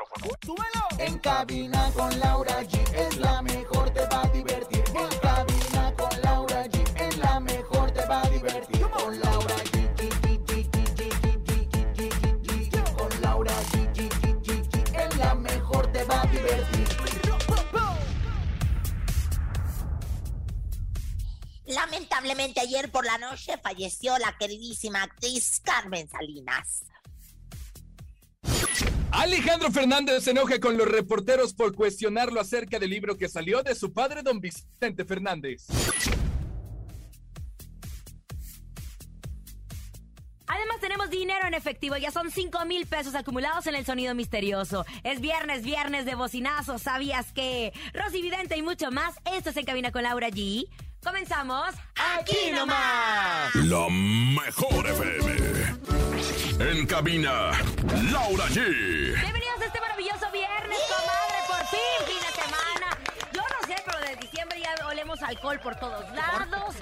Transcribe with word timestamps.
micrófono. 0.00 0.36
¡Súbelo! 0.44 0.88
En 0.98 1.18
cabina 1.18 1.90
con 1.94 2.18
Laura 2.20 2.62
G 2.62 2.94
es 2.94 3.16
la 3.16 3.42
mejor, 3.42 3.90
te 3.90 4.06
va 4.06 4.22
a 4.22 4.28
divertir. 4.28 4.84
En 4.94 5.18
cabina 5.18 5.94
con 5.96 6.22
Laura 6.22 6.64
G 6.66 7.00
es 7.00 7.16
la 7.18 7.40
mejor, 7.40 7.90
te 7.92 8.06
va 8.06 8.22
a 8.22 8.28
divertir. 8.28 8.88
Con 8.90 9.20
Laura 9.20 9.56
G. 9.56 9.80
Con 12.96 13.20
Laura 13.20 13.54
G. 13.72 14.94
Es 14.94 15.16
la 15.16 15.34
mejor, 15.34 15.92
te 15.92 16.04
va 16.04 16.22
a 16.22 16.26
divertir. 16.26 16.88
Lamentablemente 21.66 22.60
ayer 22.60 22.90
por 22.90 23.04
la 23.06 23.18
noche 23.18 23.56
falleció 23.58 24.18
la 24.18 24.36
queridísima 24.38 25.02
actriz 25.02 25.60
Carmen 25.60 26.08
Salinas. 26.08 26.89
Alejandro 29.12 29.70
Fernández 29.70 30.24
se 30.24 30.30
enoja 30.30 30.60
con 30.60 30.76
los 30.76 30.86
reporteros 30.86 31.52
por 31.52 31.74
cuestionarlo 31.74 32.40
acerca 32.40 32.78
del 32.78 32.90
libro 32.90 33.16
que 33.16 33.28
salió 33.28 33.62
de 33.62 33.74
su 33.74 33.92
padre, 33.92 34.22
don 34.22 34.40
Vicente 34.40 35.04
Fernández. 35.04 35.66
Además 40.46 40.80
tenemos 40.80 41.10
dinero 41.10 41.46
en 41.46 41.54
efectivo, 41.54 41.96
ya 41.96 42.10
son 42.10 42.30
5 42.30 42.64
mil 42.66 42.86
pesos 42.86 43.14
acumulados 43.14 43.66
en 43.66 43.74
el 43.74 43.84
sonido 43.84 44.14
misterioso. 44.14 44.84
Es 45.04 45.20
viernes, 45.20 45.62
viernes 45.62 46.04
de 46.06 46.14
bocinazo, 46.14 46.78
¿sabías 46.78 47.32
que? 47.32 47.72
Rosy 47.94 48.22
Vidente 48.22 48.56
y 48.56 48.62
mucho 48.62 48.90
más, 48.90 49.14
esto 49.36 49.50
es 49.50 49.56
En 49.56 49.64
Cabina 49.64 49.92
con 49.92 50.02
Laura 50.02 50.28
G. 50.28 50.68
Comenzamos 51.02 51.74
aquí 51.94 52.50
nomás. 52.52 53.54
La 53.54 53.88
mejor 53.88 54.86
FM. 54.86 55.59
En 56.60 56.86
cabina, 56.86 57.52
Laura 58.12 58.44
G. 58.48 58.60
Bienvenidos 59.18 59.62
a 59.62 59.64
este 59.64 59.80
maravilloso 59.80 60.30
viernes, 60.30 60.78
comadre, 60.88 61.38
por 61.48 61.66
fin, 61.68 62.06
fin 62.06 62.20
de 62.20 62.42
semana. 62.42 62.98
Yo 63.32 63.40
no 63.40 63.66
sé, 63.66 63.82
pero 63.86 63.98
de 64.00 64.16
diciembre 64.16 64.60
ya 64.60 64.86
olemos 64.86 65.22
alcohol 65.22 65.58
por 65.60 65.76
todos 65.76 66.04
lados. 66.14 66.74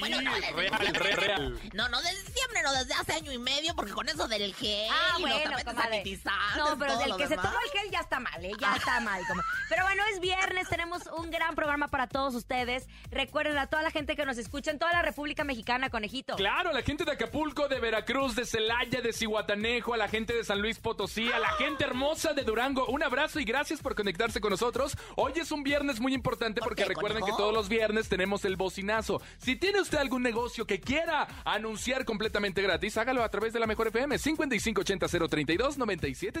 Bueno, 0.00 0.20
no, 0.20 0.34
desde 0.34 0.52
real, 0.52 0.70
diciembre, 0.78 1.02
real, 1.02 1.16
real. 1.16 1.60
No, 1.72 1.88
no 1.88 2.02
desde 2.02 2.29
no 2.62 2.72
desde 2.72 2.94
hace 2.94 3.12
año 3.14 3.32
y 3.32 3.38
medio, 3.38 3.74
porque 3.74 3.92
con 3.92 4.08
eso 4.08 4.28
del 4.28 4.54
gel 4.54 4.88
Ah, 4.90 5.16
y 5.18 5.22
los 5.22 5.30
bueno, 5.30 5.44
tapetes 5.50 5.64
comadre. 5.64 5.90
sanitizantes, 5.90 6.56
No, 6.58 6.78
pero 6.78 6.92
todo 6.92 7.00
del 7.00 7.08
lo 7.10 7.16
que 7.16 7.26
se 7.28 7.36
tomó 7.36 7.48
el 7.64 7.70
gel 7.80 7.90
ya 7.90 8.00
está 8.00 8.20
mal, 8.20 8.44
¿eh? 8.44 8.52
Ya 8.58 8.74
está 8.76 9.00
mal. 9.00 9.22
como- 9.26 9.42
Pero 9.68 9.84
bueno, 9.84 10.02
es 10.12 10.20
viernes, 10.20 10.68
tenemos 10.68 11.02
un 11.16 11.30
gran 11.30 11.54
programa 11.54 11.88
para 11.88 12.06
todos 12.08 12.34
ustedes. 12.34 12.86
Recuerden 13.10 13.56
a 13.58 13.66
toda 13.68 13.82
la 13.82 13.90
gente 13.90 14.16
que 14.16 14.26
nos 14.26 14.36
escucha 14.38 14.70
en 14.70 14.78
toda 14.78 14.92
la 14.92 15.02
República 15.02 15.44
Mexicana, 15.44 15.90
conejito. 15.90 16.36
Claro, 16.36 16.72
la 16.72 16.82
gente 16.82 17.04
de 17.04 17.12
Acapulco, 17.12 17.68
de 17.68 17.78
Veracruz, 17.80 18.34
de 18.34 18.44
Celaya, 18.46 19.00
de 19.00 19.12
Cihuatanejo, 19.12 19.94
a 19.94 19.96
la 19.96 20.08
gente 20.08 20.32
de 20.34 20.44
San 20.44 20.60
Luis 20.60 20.78
Potosí, 20.78 21.30
a 21.32 21.38
la 21.38 21.52
gente 21.52 21.84
hermosa 21.84 22.32
de 22.32 22.42
Durango, 22.42 22.86
un 22.86 23.02
abrazo 23.02 23.38
y 23.40 23.44
gracias 23.44 23.80
por 23.80 23.94
conectarse 23.94 24.40
con 24.40 24.50
nosotros. 24.50 24.96
Hoy 25.16 25.32
es 25.36 25.52
un 25.52 25.62
viernes 25.62 26.00
muy 26.00 26.14
importante 26.14 26.60
¿Por 26.60 26.70
porque 26.70 26.84
recuerden 26.84 27.20
conejo? 27.20 27.36
que 27.36 27.40
todos 27.42 27.54
los 27.54 27.68
viernes 27.68 28.08
tenemos 28.08 28.44
el 28.44 28.56
bocinazo. 28.56 29.20
Si 29.38 29.56
tiene 29.56 29.80
usted 29.80 29.98
algún 29.98 30.22
negocio 30.22 30.66
que 30.66 30.80
quiera 30.80 31.26
anunciar 31.44 32.04
completamente 32.04 32.39
gratis, 32.42 32.96
hágalo 32.96 33.22
a 33.22 33.28
través 33.28 33.52
de 33.52 33.60
la 33.60 33.66
Mejor 33.66 33.88
FM 33.88 34.18
5580 34.18 35.28
032 35.28 35.78
977. 35.78 36.40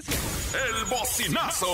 El 0.54 0.84
bocinazo. 0.86 1.66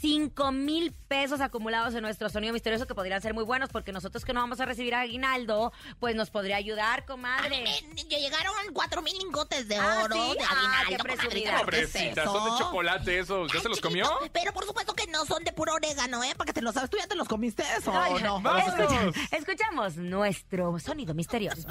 5 0.00 0.52
mil 0.52 0.92
pesos 1.08 1.40
acumulados 1.40 1.94
en 1.94 2.02
nuestro 2.02 2.28
sonido 2.28 2.52
misterioso 2.52 2.86
que 2.86 2.94
podrían 2.94 3.20
ser 3.22 3.34
muy 3.34 3.44
buenos 3.44 3.70
porque 3.70 3.92
nosotros 3.92 4.24
que 4.24 4.32
no 4.32 4.40
vamos 4.40 4.60
a 4.60 4.64
recibir 4.66 4.94
aguinaldo, 4.94 5.72
pues 6.00 6.14
nos 6.14 6.30
podría 6.30 6.56
ayudar, 6.56 7.00
A 7.00 7.06
comadre. 7.06 7.62
me 7.94 8.02
llegaron 8.04 8.52
cuatro 8.72 9.02
mil 9.02 9.16
lingotes 9.18 9.68
de 9.68 9.76
Ah, 9.76 10.02
oro 10.04 10.14
¿sí? 10.14 10.20
de 10.38 10.44
Ah, 10.44 10.82
qué 10.88 10.96
comadre, 10.96 11.16
presumida. 11.16 11.50
¿qué 11.50 11.56
es 11.56 11.60
Pobrecita, 11.90 12.22
eso? 12.22 12.32
son 12.32 12.44
de 12.52 12.58
chocolate 12.58 13.18
esos. 13.18 13.48
¿Ya 13.52 13.56
Ay, 13.58 13.62
se 13.62 13.68
los 13.68 13.78
chiquito, 13.80 14.06
comió? 14.08 14.30
Pero 14.32 14.52
por 14.52 14.64
supuesto 14.66 14.94
que 14.94 15.06
no 15.06 15.24
son 15.24 15.42
de 15.44 15.52
puro 15.52 15.74
orégano, 15.74 16.22
¿eh? 16.24 16.34
Para 16.36 16.46
que 16.46 16.52
te 16.52 16.62
lo 16.62 16.72
sabes. 16.72 16.90
¿Tú 16.90 16.96
ya 16.98 17.06
te 17.06 17.14
los 17.14 17.28
comiste 17.28 17.62
eso 17.78 17.90
o 17.92 17.98
Ay, 17.98 18.22
no? 18.22 18.40
Vamos. 18.40 18.62
escucha- 18.66 19.36
escuchamos 19.36 19.96
nuestro 19.96 20.78
sonido 20.78 21.14
misterioso. 21.14 21.66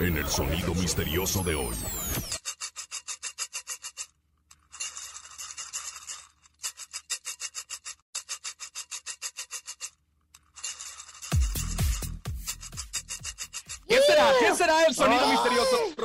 En 0.00 0.16
el 0.16 0.26
sonido 0.28 0.74
misterioso 0.74 1.42
de 1.42 1.54
hoy. 1.54 1.76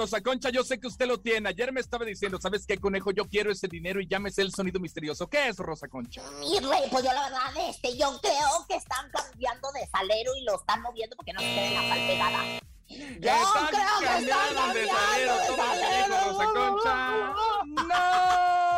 Rosa 0.05 0.21
Concha, 0.21 0.51
yo 0.51 0.63
sé 0.63 0.79
que 0.79 0.85
usted 0.85 1.07
lo 1.07 1.19
tiene. 1.19 1.49
Ayer 1.49 1.73
me 1.73 1.79
estaba 1.81 2.05
diciendo, 2.05 2.39
¿sabes 2.39 2.67
qué, 2.67 2.77
conejo? 2.77 3.09
Yo 3.09 3.25
quiero 3.25 3.51
ese 3.51 3.67
dinero 3.67 3.99
y 3.99 4.07
llámese 4.07 4.43
el 4.43 4.51
sonido 4.51 4.79
misterioso. 4.79 5.25
¿Qué 5.25 5.47
es, 5.47 5.57
Rosa 5.57 5.87
Concha? 5.87 6.21
Mi 6.39 6.59
rey, 6.59 6.83
pues 6.91 7.03
yo 7.03 7.11
la 7.11 7.23
verdad, 7.23 7.67
este, 7.67 7.97
yo 7.97 8.15
creo 8.21 8.67
que 8.69 8.75
están 8.75 9.09
cambiando 9.09 9.71
de 9.71 9.87
salero 9.87 10.35
y 10.35 10.43
lo 10.43 10.59
están 10.59 10.83
moviendo 10.83 11.15
porque 11.15 11.33
no 11.33 11.39
se 11.39 11.47
quede 11.47 11.73
la 11.73 11.89
sal 11.89 12.07
pegada. 12.07 12.43
Yo 12.87 13.31
Están 13.31 13.65
creo 13.65 13.99
que 13.99 14.05
están 14.05 14.53
cambiando 14.53 14.73
de 14.75 14.87
salero, 14.87 15.37
de 15.39 15.47
todo 15.47 15.57
lo 15.57 15.73
que 15.73 15.79
dijo 15.79 16.03
salero. 16.03 16.15
Rosa 16.29 16.45
Concha. 16.53 17.33
¡No! 17.65 18.74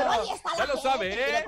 Pero 0.00 0.12
ahí 0.12 0.28
está 0.34 0.50
la 0.50 0.56
Ya 0.56 0.66
lo 0.66 0.80
gente 0.80 0.88
sabe, 0.88 1.12
¿eh? 1.12 1.44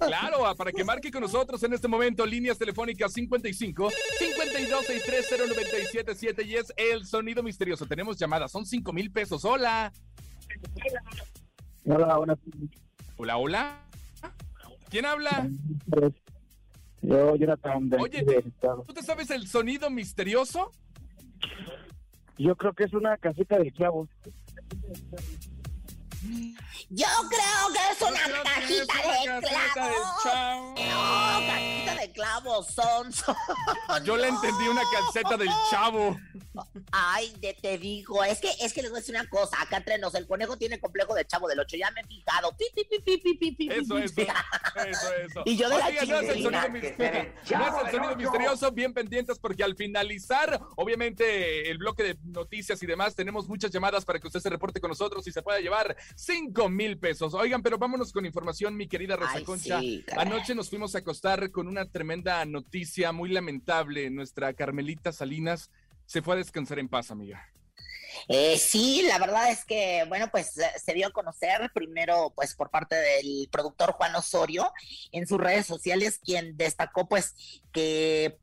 Claro, 0.00 0.56
para 0.56 0.72
que 0.72 0.84
marque 0.84 1.10
con 1.10 1.22
nosotros 1.22 1.62
en 1.62 1.72
este 1.74 1.88
momento, 1.88 2.26
líneas 2.26 2.58
telefónicas 2.58 3.12
55 3.12 3.90
52 4.18 4.86
630 4.86 5.54
977 5.54 6.44
y 6.44 6.56
es 6.56 6.72
el 6.76 7.06
sonido 7.06 7.42
misterioso. 7.42 7.86
Tenemos 7.86 8.16
llamadas, 8.16 8.50
son 8.50 8.66
5 8.66 8.92
mil 8.92 9.10
pesos. 9.10 9.44
Hola. 9.44 9.92
Hola, 11.84 12.16
buenas 12.16 12.38
Hola, 13.16 13.36
hola. 13.36 13.82
¿Quién 14.90 15.06
habla? 15.06 15.48
Yo, 17.02 17.36
Jonathan, 17.36 17.88
de 17.88 17.96
Oye. 17.98 18.24
¿Tú 18.86 18.92
te 18.94 19.02
sabes 19.02 19.30
el 19.30 19.46
sonido 19.46 19.90
misterioso? 19.90 20.70
Yo 22.38 22.56
creo 22.56 22.72
que 22.72 22.84
es 22.84 22.92
una 22.92 23.16
casita 23.16 23.58
de 23.58 23.72
clavos. 23.72 24.08
Yo 26.88 27.06
creo 27.28 27.72
que 27.72 27.80
es 27.92 28.00
una 28.02 28.42
cajita 28.44 28.94
de 28.94 29.40
clavos. 29.40 29.96
No, 30.24 31.46
cajita 31.46 31.94
de 32.00 32.12
clavos 32.12 32.66
son. 32.68 33.12
Yo 34.04 34.16
le 34.16 34.28
entendí 34.28 34.68
una 34.68 34.82
calceta 34.92 35.36
del 35.36 35.50
chavo. 35.68 36.16
Ay, 36.92 37.34
te 37.60 37.76
digo, 37.78 38.22
es 38.24 38.40
que 38.40 38.50
es 38.60 38.72
que 38.72 38.82
les 38.82 38.90
voy 38.90 38.98
a 38.98 39.00
decir 39.00 39.14
una 39.14 39.28
cosa, 39.28 39.60
acá 39.60 39.78
entre 39.78 39.98
nos, 39.98 40.14
el 40.14 40.26
conejo 40.26 40.56
tiene 40.56 40.80
complejo 40.80 41.14
de 41.14 41.26
chavo 41.26 41.48
del 41.48 41.60
8, 41.60 41.76
ya 41.76 41.90
me 41.90 42.00
he 42.00 42.04
fijado. 42.04 42.56
eso, 42.58 43.98
eso, 43.98 44.22
eso, 44.86 45.14
eso. 45.14 45.42
Y 45.44 45.56
yo 45.56 45.68
de 45.68 45.78
la 45.78 45.90
no 45.90 46.20
es 46.20 46.28
el 46.28 46.42
sonido, 46.42 46.68
no 46.68 46.76
es 46.76 46.84
el 47.84 47.90
sonido 47.90 48.16
misterioso, 48.16 48.72
bien 48.72 48.94
pendientes 48.94 49.38
porque 49.38 49.64
al 49.64 49.76
finalizar, 49.76 50.60
obviamente, 50.76 51.70
el 51.70 51.78
bloque 51.78 52.02
de 52.02 52.18
noticias 52.24 52.82
y 52.82 52.86
demás, 52.86 53.14
tenemos 53.14 53.48
muchas 53.48 53.70
llamadas 53.70 54.04
para 54.04 54.18
que 54.18 54.26
usted 54.28 54.40
se 54.40 54.48
reporte 54.48 54.80
con 54.80 54.88
nosotros 54.88 55.26
y 55.26 55.32
se 55.32 55.42
pueda 55.42 55.60
llevar 55.60 55.96
5 56.14 56.68
mil 56.76 56.98
pesos. 56.98 57.34
Oigan, 57.34 57.62
pero 57.62 57.78
vámonos 57.78 58.12
con 58.12 58.26
información, 58.26 58.76
mi 58.76 58.86
querida 58.86 59.16
Rosa 59.16 59.42
Concha. 59.42 59.80
Anoche 60.16 60.54
nos 60.54 60.68
fuimos 60.70 60.94
a 60.94 60.98
acostar 60.98 61.50
con 61.50 61.66
una 61.66 61.86
tremenda 61.86 62.44
noticia 62.44 63.12
muy 63.12 63.30
lamentable. 63.30 64.10
Nuestra 64.10 64.52
Carmelita 64.52 65.12
Salinas 65.12 65.70
se 66.04 66.22
fue 66.22 66.34
a 66.34 66.38
descansar 66.38 66.78
en 66.78 66.88
paz, 66.88 67.10
amiga. 67.10 67.50
Eh, 68.28 68.58
sí, 68.58 69.02
la 69.06 69.18
verdad 69.18 69.50
es 69.50 69.64
que, 69.64 70.04
bueno, 70.08 70.28
pues 70.30 70.56
eh, 70.58 70.64
se 70.82 70.94
dio 70.94 71.08
a 71.08 71.12
conocer 71.12 71.70
primero, 71.74 72.32
pues 72.34 72.54
por 72.54 72.70
parte 72.70 72.96
del 72.96 73.48
productor 73.50 73.92
Juan 73.92 74.14
Osorio 74.14 74.72
en 75.12 75.26
sus 75.26 75.38
redes 75.38 75.66
sociales, 75.66 76.18
quien 76.24 76.56
destacó, 76.56 77.08
pues, 77.08 77.34
que 77.72 78.38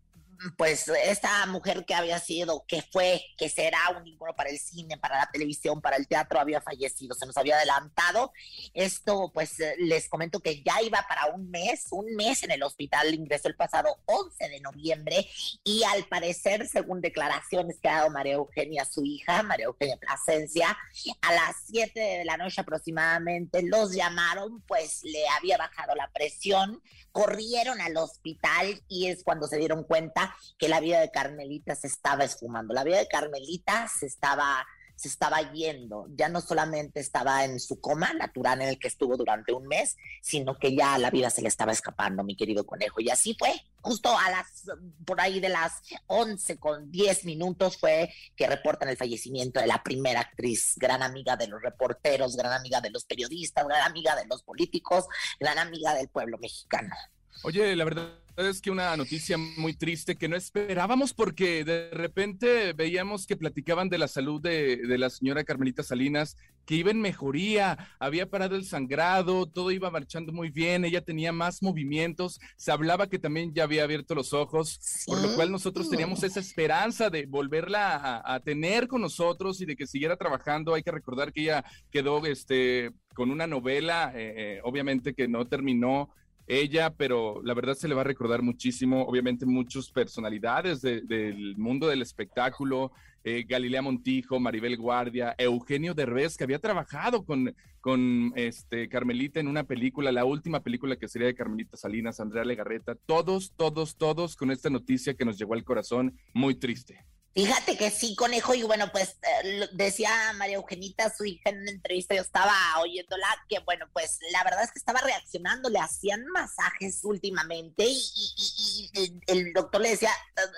pues 0.58 0.88
esta 0.88 1.46
mujer 1.48 1.86
que 1.86 1.96
había 1.96 2.20
sido, 2.20 2.66
que 2.68 2.82
fue, 2.82 3.24
que 3.38 3.50
será 3.50 3.80
un 3.98 4.06
ícono 4.06 4.36
para 4.36 4.50
el 4.50 4.60
cine, 4.60 4.98
para 4.98 5.20
la 5.20 5.30
televisión, 5.32 5.82
para 5.82 5.98
el 5.98 6.08
teatro, 6.08 6.40
había 6.40 6.62
fallecido, 6.62 7.16
se 7.16 7.26
nos 7.26 7.38
había 7.38 7.56
adelantado. 7.56 8.32
Esto, 8.74 9.32
pues 9.34 9.58
les 9.78 10.10
comento 10.10 10.40
que 10.40 10.64
ya 10.64 10.82
iba 10.82 11.06
para 11.08 11.28
un 11.28 11.50
mes, 11.50 11.88
un 11.92 12.16
mes 12.16 12.44
en 12.44 12.52
el 12.52 12.64
hospital, 12.64 13.14
ingresó 13.14 13.48
el 13.48 13.56
pasado 13.56 13.98
11 14.06 14.50
de 14.50 14.60
noviembre 14.60 15.28
y 15.64 15.84
al 15.84 16.06
parecer, 16.06 16.68
según 16.68 17.02
declaraciones 17.02 17.80
que 17.80 17.90
ha 17.90 17.98
dado 17.98 18.10
María 18.10 18.34
Eugenia, 18.34 18.86
su 18.86 19.04
hija, 19.06 19.44
María 19.44 19.66
Eugenia 19.66 19.98
Plasencia, 19.98 20.78
a 21.22 21.34
las 21.34 21.56
7 21.68 22.00
de 22.00 22.26
la 22.26 22.38
noche 22.38 22.62
aproximadamente 22.62 23.64
los 23.64 23.94
llamaron, 23.94 24.62
pues 24.62 25.04
le 25.04 25.28
había 25.30 25.58
bajado 25.58 25.96
la 25.96 26.10
presión, 26.12 26.82
corrieron 27.12 27.80
al 27.82 27.96
hospital 27.98 28.84
y 28.88 29.08
es 29.08 29.24
cuando 29.24 29.48
se 29.48 29.58
dieron 29.58 29.84
cuenta 29.84 30.33
que 30.58 30.70
la 30.70 30.80
vida 30.80 31.00
de 31.00 31.12
Carmelita 31.12 31.76
se 31.76 31.88
estaba 31.88 32.24
esfumando. 32.24 32.74
La 32.74 32.84
vida 32.84 32.98
de 32.98 33.08
Carmelita 33.08 33.88
se 33.88 34.06
estaba 34.06 34.66
se 34.96 35.08
estaba 35.08 35.52
yendo, 35.52 36.06
ya 36.16 36.30
no 36.30 36.40
solamente 36.40 37.00
estaba 37.00 37.44
en 37.44 37.60
su 37.60 37.80
coma 37.82 38.14
natural 38.14 38.62
en 38.62 38.70
el 38.70 38.80
que 38.80 38.88
estuvo 38.88 39.18
durante 39.18 39.52
un 39.52 39.68
mes, 39.68 39.98
sino 40.22 40.58
que 40.58 40.76
ya 40.76 40.98
la 40.98 41.10
vida 41.10 41.30
se 41.30 41.42
le 41.42 41.48
estaba 41.48 41.72
escapando, 41.72 42.24
mi 42.24 42.36
querido 42.36 42.66
conejo. 42.66 43.02
Y 43.02 43.10
así 43.10 43.36
fue, 43.38 43.52
justo 43.82 44.16
a 44.18 44.30
las, 44.30 44.64
por 45.06 45.20
ahí 45.20 45.40
de 45.40 45.50
las 45.50 45.82
11 46.08 46.58
con 46.58 46.92
10 46.92 47.26
minutos 47.26 47.78
fue 47.78 48.14
que 48.36 48.48
reportan 48.48 48.90
el 48.90 48.98
fallecimiento 48.98 49.60
de 49.60 49.68
la 49.68 49.84
primera 49.84 50.22
actriz, 50.22 50.76
gran 50.78 51.02
amiga 51.02 51.36
de 51.36 51.48
los 51.48 51.62
reporteros, 51.62 52.38
gran 52.38 52.54
amiga 52.54 52.80
de 52.80 52.92
los 52.92 53.06
periodistas, 53.06 53.66
gran 53.66 53.82
amiga 53.82 54.16
de 54.16 54.26
los 54.26 54.44
políticos, 54.44 55.06
gran 55.40 55.58
amiga 55.58 55.96
del 55.96 56.08
pueblo 56.08 56.38
mexicano. 56.38 56.96
Oye, 57.42 57.76
la 57.76 57.84
verdad 57.84 58.24
es 58.38 58.62
que 58.62 58.72
una 58.72 58.96
noticia 58.98 59.38
muy 59.38 59.74
triste 59.74 60.16
que 60.16 60.28
no 60.28 60.36
esperábamos 60.36 61.14
porque 61.14 61.64
de 61.64 61.92
repente 61.92 62.74
veíamos 62.74 63.28
que 63.28 63.38
platicaban 63.38 63.90
de 63.90 64.00
la 64.00 64.08
salud 64.08 64.42
de, 64.42 64.80
la 64.98 65.10
señora 65.10 65.44
Carmelita 65.44 65.84
Salinas, 65.84 66.36
que 66.66 66.76
iba 66.76 66.90
en 66.90 67.02
mejoría, 67.02 67.96
había 68.00 68.30
parado 68.30 68.56
el 68.56 68.66
sangrado, 68.66 69.46
todo 69.46 69.72
iba 69.72 69.92
marchando 69.92 70.32
muy 70.32 70.50
bien, 70.50 70.84
ella 70.86 71.02
tenía 71.02 71.32
más 71.32 71.62
movimientos, 71.62 72.40
se 72.56 72.72
hablaba 72.72 73.08
que 73.08 73.20
también 73.20 73.54
ya 73.54 73.64
había 73.64 73.84
abierto 73.84 74.16
los 74.16 74.34
ojos, 74.34 74.80
por 75.06 75.22
lo 75.22 75.36
cual 75.36 75.52
nosotros 75.52 75.90
teníamos 75.90 76.24
esa 76.24 76.40
esperanza 76.40 77.10
de 77.10 77.26
volverla 77.28 78.24
a, 78.26 78.40
tener 78.40 78.88
con 78.88 79.02
nosotros 79.02 79.62
y 79.62 79.66
de 79.66 79.76
que 79.76 79.88
siguiera 79.88 80.18
trabajando. 80.18 80.74
Hay 80.74 80.84
que 80.84 80.92
recordar 80.92 81.32
que 81.32 81.42
ella 81.42 81.64
quedó 81.92 82.26
este, 82.26 82.92
con 83.14 83.30
una 83.30 83.48
novela, 83.48 84.12
eh, 84.16 84.34
eh, 84.36 84.62
obviamente 84.64 85.14
que 85.14 85.28
no 85.28 85.46
terminó 85.48 86.10
ella, 86.48 86.94
pero 86.96 87.42
la 87.44 87.54
verdad 87.54 87.74
se 87.74 87.88
le 87.88 87.96
va 87.96 88.02
a 88.02 88.06
recordar 88.06 88.42
muchísimo, 88.42 89.04
obviamente 89.04 89.46
muchas 89.46 89.90
personalidades 89.90 90.82
del 90.82 91.56
mundo 91.58 91.88
del 91.88 92.02
espectáculo, 92.02 92.92
eh, 93.24 93.46
Galilea 93.48 93.82
Montijo, 93.82 94.40
Maribel 94.40 94.78
Guardia, 94.78 95.34
Eugenio 95.38 95.94
Derbez, 95.94 96.36
que 96.36 96.44
había 96.44 96.60
trabajado 96.60 97.24
con, 97.24 97.56
con 97.80 98.34
este, 98.36 98.90
Carmelita 98.90 99.40
en 99.40 99.48
una 99.48 99.64
película, 99.64 100.12
la 100.12 100.26
última 100.26 100.62
película 100.62 100.98
que 100.98 101.08
sería 101.08 101.28
de 101.28 101.36
Carmelita 101.36 101.78
Salinas, 101.78 102.20
Andrea 102.20 102.44
Legarreta, 102.44 102.96
todos, 103.06 103.54
todos, 103.56 103.96
todos 103.96 104.36
con 104.36 104.52
esta 104.52 104.70
noticia 104.70 105.14
que 105.14 105.26
nos 105.26 105.38
llegó 105.38 105.54
al 105.54 105.64
corazón, 105.64 106.18
muy 106.34 106.56
triste. 106.56 107.06
Fíjate 107.36 107.78
que 107.78 107.90
sí, 107.90 108.16
conejo, 108.16 108.54
y 108.54 108.62
bueno, 108.62 108.92
pues 108.92 109.18
eh, 109.44 109.68
decía 109.72 110.12
María 110.36 110.58
Eugenita, 110.58 111.12
su 111.12 111.26
hija 111.26 111.50
en 111.50 111.62
una 111.62 111.72
entrevista, 111.72 112.14
yo 112.14 112.22
estaba 112.22 112.54
oyéndola, 112.80 113.28
que 113.50 113.58
bueno, 113.60 113.88
pues 113.92 114.20
la 114.32 114.44
verdad 114.44 114.64
es 114.64 114.72
que 114.72 114.78
estaba 114.78 115.02
reaccionando, 115.02 115.68
le 115.68 115.80
hacían 115.80 116.28
masajes 116.28 117.00
últimamente 117.04 117.86
y, 117.88 118.92
el, 119.26 119.52
doctor 119.52 119.82
le 119.82 119.90
decía, 119.90 120.12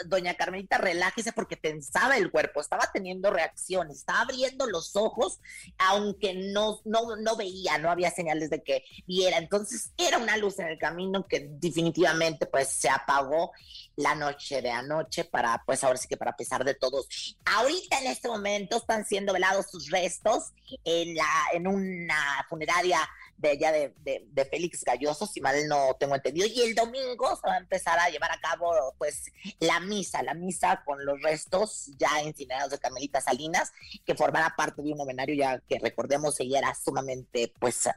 doña 0.08 0.34
Carmelita, 0.34 0.78
relájese 0.78 1.32
porque 1.32 1.56
pensaba 1.56 2.18
el 2.18 2.30
cuerpo, 2.30 2.60
estaba 2.60 2.92
teniendo 2.92 3.32
reacciones, 3.32 4.00
estaba 4.00 4.22
abriendo 4.22 4.68
los 4.68 4.98
ojos, 4.98 5.40
aunque 5.78 6.34
no, 6.34 6.82
no, 6.84 7.16
no 7.16 7.38
veía, 7.38 7.78
no 7.78 7.90
había 7.90 8.12
señales 8.12 8.50
de 8.50 8.62
que 8.64 8.84
viera, 9.08 9.38
entonces 9.38 9.92
era 9.98 10.18
una 10.18 10.36
luz 10.36 10.60
en 10.60 10.68
el 10.68 10.78
camino 10.78 11.26
que 11.26 11.48
definitivamente 11.50 12.48
pues 12.48 12.68
se 12.68 12.90
apagó 12.90 13.54
la 13.96 14.16
noche 14.16 14.62
de 14.62 14.72
anoche 14.72 15.26
para, 15.26 15.64
pues 15.66 15.84
ahora 15.84 15.98
sí 15.98 16.08
que 16.08 16.18
para 16.18 16.36
pesar 16.36 16.64
de 16.64 16.74
todos. 16.74 17.38
Ahorita 17.46 18.00
en 18.00 18.08
este 18.08 18.28
momento 18.28 18.78
están 18.78 19.06
siendo 19.06 19.34
velados 19.34 19.68
sus 19.70 19.90
restos 19.90 20.54
en, 20.84 21.16
la, 21.16 21.28
en 21.54 21.68
una 21.68 22.46
funeraria 22.50 23.00
de 23.38 23.50
allá 23.50 23.72
de, 23.72 23.94
de, 24.02 24.46
Félix 24.46 24.84
Galloso, 24.84 25.28
si 25.28 25.42
mal 25.42 25.68
no 25.68 25.96
tengo 26.00 26.16
entendido, 26.16 26.48
y 26.48 26.62
el 26.62 26.74
domingo 26.74 27.36
se 27.36 27.48
va 27.48 27.56
a 27.56 27.58
empezar 27.58 28.00
a 28.00 28.10
llevar 28.10 28.32
a 28.32 28.40
cabo 28.40 28.72
pues 28.98 29.26
la 29.60 29.82
misa, 29.82 30.24
la 30.24 30.34
misa 30.34 30.84
con 30.86 31.06
los 31.06 31.22
restos 31.22 31.92
ya 31.98 32.22
incinerados 32.24 32.72
de 32.72 32.80
Carmelita 32.80 33.20
Salinas, 33.20 33.74
que 34.06 34.16
formará 34.16 34.56
parte 34.56 34.82
de 34.82 34.92
un 34.92 34.98
novenario 34.98 35.36
ya 35.36 35.60
que 35.60 35.80
recordemos 35.80 36.40
ella 36.40 36.60
era 36.60 36.76
sumamente 36.76 37.54
pues 37.60 37.90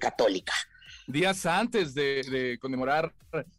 católica 0.00 0.54
días 1.08 1.46
antes 1.46 1.94
de, 1.94 2.58
conmemorar, 2.60 3.12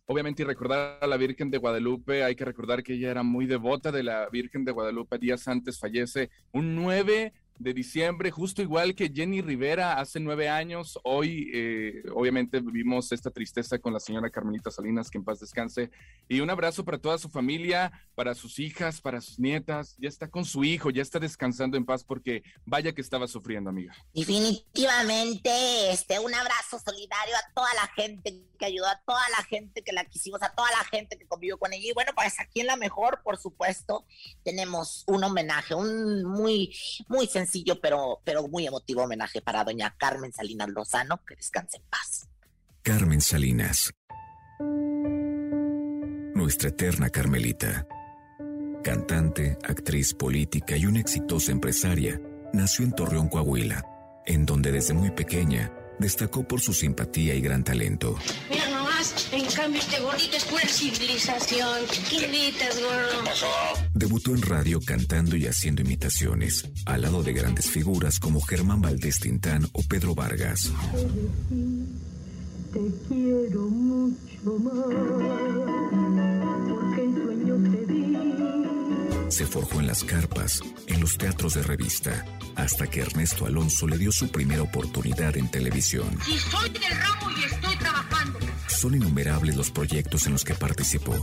obviamente, 0.05 0.43
y 0.43 0.45
recordar 0.45 0.99
a 1.01 1.07
la 1.07 1.17
Virgen 1.17 1.49
de 1.49 1.57
Guadalupe, 1.57 2.23
hay 2.23 2.35
que 2.35 2.45
recordar 2.45 2.83
que 2.83 2.93
ella 2.93 3.11
era 3.11 3.23
muy 3.23 3.47
devota 3.47 3.91
de 3.91 4.03
la 4.03 4.29
Virgen 4.29 4.63
de 4.63 4.71
Guadalupe. 4.71 5.17
Días 5.17 5.47
antes 5.47 5.79
fallece 5.79 6.29
un 6.53 6.75
9 6.75 7.33
de 7.59 7.73
diciembre, 7.73 8.31
justo 8.31 8.61
igual 8.61 8.95
que 8.95 9.11
Jenny 9.13 9.41
Rivera 9.41 9.99
hace 9.99 10.21
nueve 10.21 10.47
años. 10.47 10.97
Hoy, 11.03 11.51
eh, 11.53 12.03
obviamente, 12.15 12.61
vivimos 12.61 13.11
esta 13.11 13.31
tristeza 13.31 13.77
con 13.79 13.91
la 13.91 13.99
señora 13.99 14.29
Carmelita 14.29 14.71
Salinas, 14.71 15.11
que 15.11 15.17
en 15.17 15.25
paz 15.25 15.41
descanse. 15.41 15.91
Y 16.29 16.39
un 16.39 16.49
abrazo 16.49 16.85
para 16.85 16.97
toda 16.97 17.17
su 17.17 17.29
familia, 17.29 17.91
para 18.15 18.33
sus 18.33 18.59
hijas, 18.59 19.01
para 19.01 19.19
sus 19.19 19.39
nietas. 19.39 19.97
Ya 19.99 20.07
está 20.07 20.29
con 20.29 20.45
su 20.45 20.63
hijo, 20.63 20.89
ya 20.89 21.01
está 21.01 21.19
descansando 21.19 21.75
en 21.75 21.85
paz 21.85 22.05
porque 22.05 22.43
vaya 22.65 22.93
que 22.93 23.01
estaba 23.01 23.27
sufriendo, 23.27 23.69
amiga. 23.69 23.93
Definitivamente, 24.13 25.91
este, 25.91 26.17
un 26.19 26.33
abrazo 26.33 26.79
solidario 26.79 27.35
a 27.35 27.53
toda 27.53 27.73
la 27.73 27.87
gente 27.87 28.41
que 28.57 28.65
ayudó, 28.65 28.87
a 28.87 29.01
toda 29.05 29.21
la 29.37 29.43
gente 29.43 29.81
que 29.81 29.91
la 29.91 30.05
quisimos, 30.05 30.41
a 30.43 30.53
toda 30.53 30.69
la 30.71 30.85
gente 30.85 31.17
que 31.17 31.27
convivió 31.27 31.57
con 31.57 31.73
ella. 31.73 31.89
Y 31.89 31.93
bueno, 31.93 32.13
pues 32.15 32.39
aquí 32.39 32.61
en 32.61 32.67
La 32.67 32.77
Mejor, 32.77 33.21
por 33.21 33.37
supuesto, 33.37 34.05
tenemos 34.43 35.03
un 35.07 35.25
homenaje, 35.25 35.75
un 35.75 36.23
muy, 36.23 36.73
muy 37.09 37.27
sencillo 37.27 37.48
sencillo, 37.49 37.79
pero, 37.81 38.19
pero 38.23 38.47
muy 38.47 38.67
emotivo 38.67 39.03
homenaje 39.03 39.41
para 39.41 39.63
doña 39.63 39.95
Carmen 39.97 40.31
Salinas 40.31 40.69
Lozano, 40.69 41.23
que 41.25 41.35
descanse 41.35 41.77
en 41.77 41.83
paz. 41.89 42.27
Carmen 42.81 43.21
Salinas. 43.21 43.91
Nuestra 46.35 46.69
eterna 46.69 47.09
Carmelita. 47.09 47.87
Cantante, 48.83 49.57
actriz 49.67 50.13
política 50.13 50.77
y 50.77 50.85
una 50.85 50.99
exitosa 50.99 51.51
empresaria, 51.51 52.21
nació 52.53 52.85
en 52.85 52.93
Torreón, 52.93 53.27
Coahuila, 53.27 53.83
en 54.25 54.45
donde 54.45 54.71
desde 54.71 54.93
muy 54.93 55.11
pequeña 55.11 55.71
destacó 55.99 56.47
por 56.47 56.61
su 56.61 56.73
simpatía 56.73 57.35
y 57.35 57.41
gran 57.41 57.63
talento. 57.63 58.17
Mira 58.49 58.69
nomás, 58.69 59.27
en 59.31 59.45
cambio 59.45 59.81
este 59.81 59.99
gordito 59.99 60.37
es 60.37 60.45
pura 60.45 60.67
civilización. 60.67 61.87
Chiquilitas, 61.89 62.79
gordo. 62.81 63.23
Debutó 63.93 64.33
en 64.33 64.41
radio 64.41 64.79
cantando 64.85 65.35
y 65.35 65.45
haciendo 65.45 65.81
imitaciones, 65.81 66.67
al 66.85 67.01
lado 67.01 67.21
de 67.23 67.33
grandes 67.33 67.69
figuras 67.69 68.19
como 68.19 68.41
Germán 68.41 68.81
Valdés 68.81 69.19
Tintán 69.19 69.67
o 69.73 69.83
Pedro 69.83 70.15
Vargas. 70.15 70.71
Te 72.73 72.79
quiero 73.07 73.61
mucho 73.61 74.59
más, 74.59 75.28
Se 79.29 79.45
forjó 79.45 79.79
en 79.79 79.87
las 79.87 80.03
carpas, 80.03 80.59
en 80.87 80.99
los 80.99 81.17
teatros 81.17 81.53
de 81.53 81.61
revista, 81.61 82.25
hasta 82.55 82.87
que 82.87 83.01
Ernesto 83.01 83.45
Alonso 83.45 83.87
le 83.87 83.97
dio 83.97 84.11
su 84.11 84.29
primera 84.29 84.63
oportunidad 84.63 85.37
en 85.37 85.49
televisión. 85.49 86.17
Si 86.25 86.37
soy 86.39 86.69
del 86.69 86.97
ramo 86.97 87.29
y 87.37 87.43
estoy 87.43 87.75
trabajando. 87.77 88.39
Son 88.67 88.95
innumerables 88.95 89.55
los 89.55 89.69
proyectos 89.69 90.25
en 90.25 90.33
los 90.33 90.43
que 90.43 90.55
participó. 90.55 91.15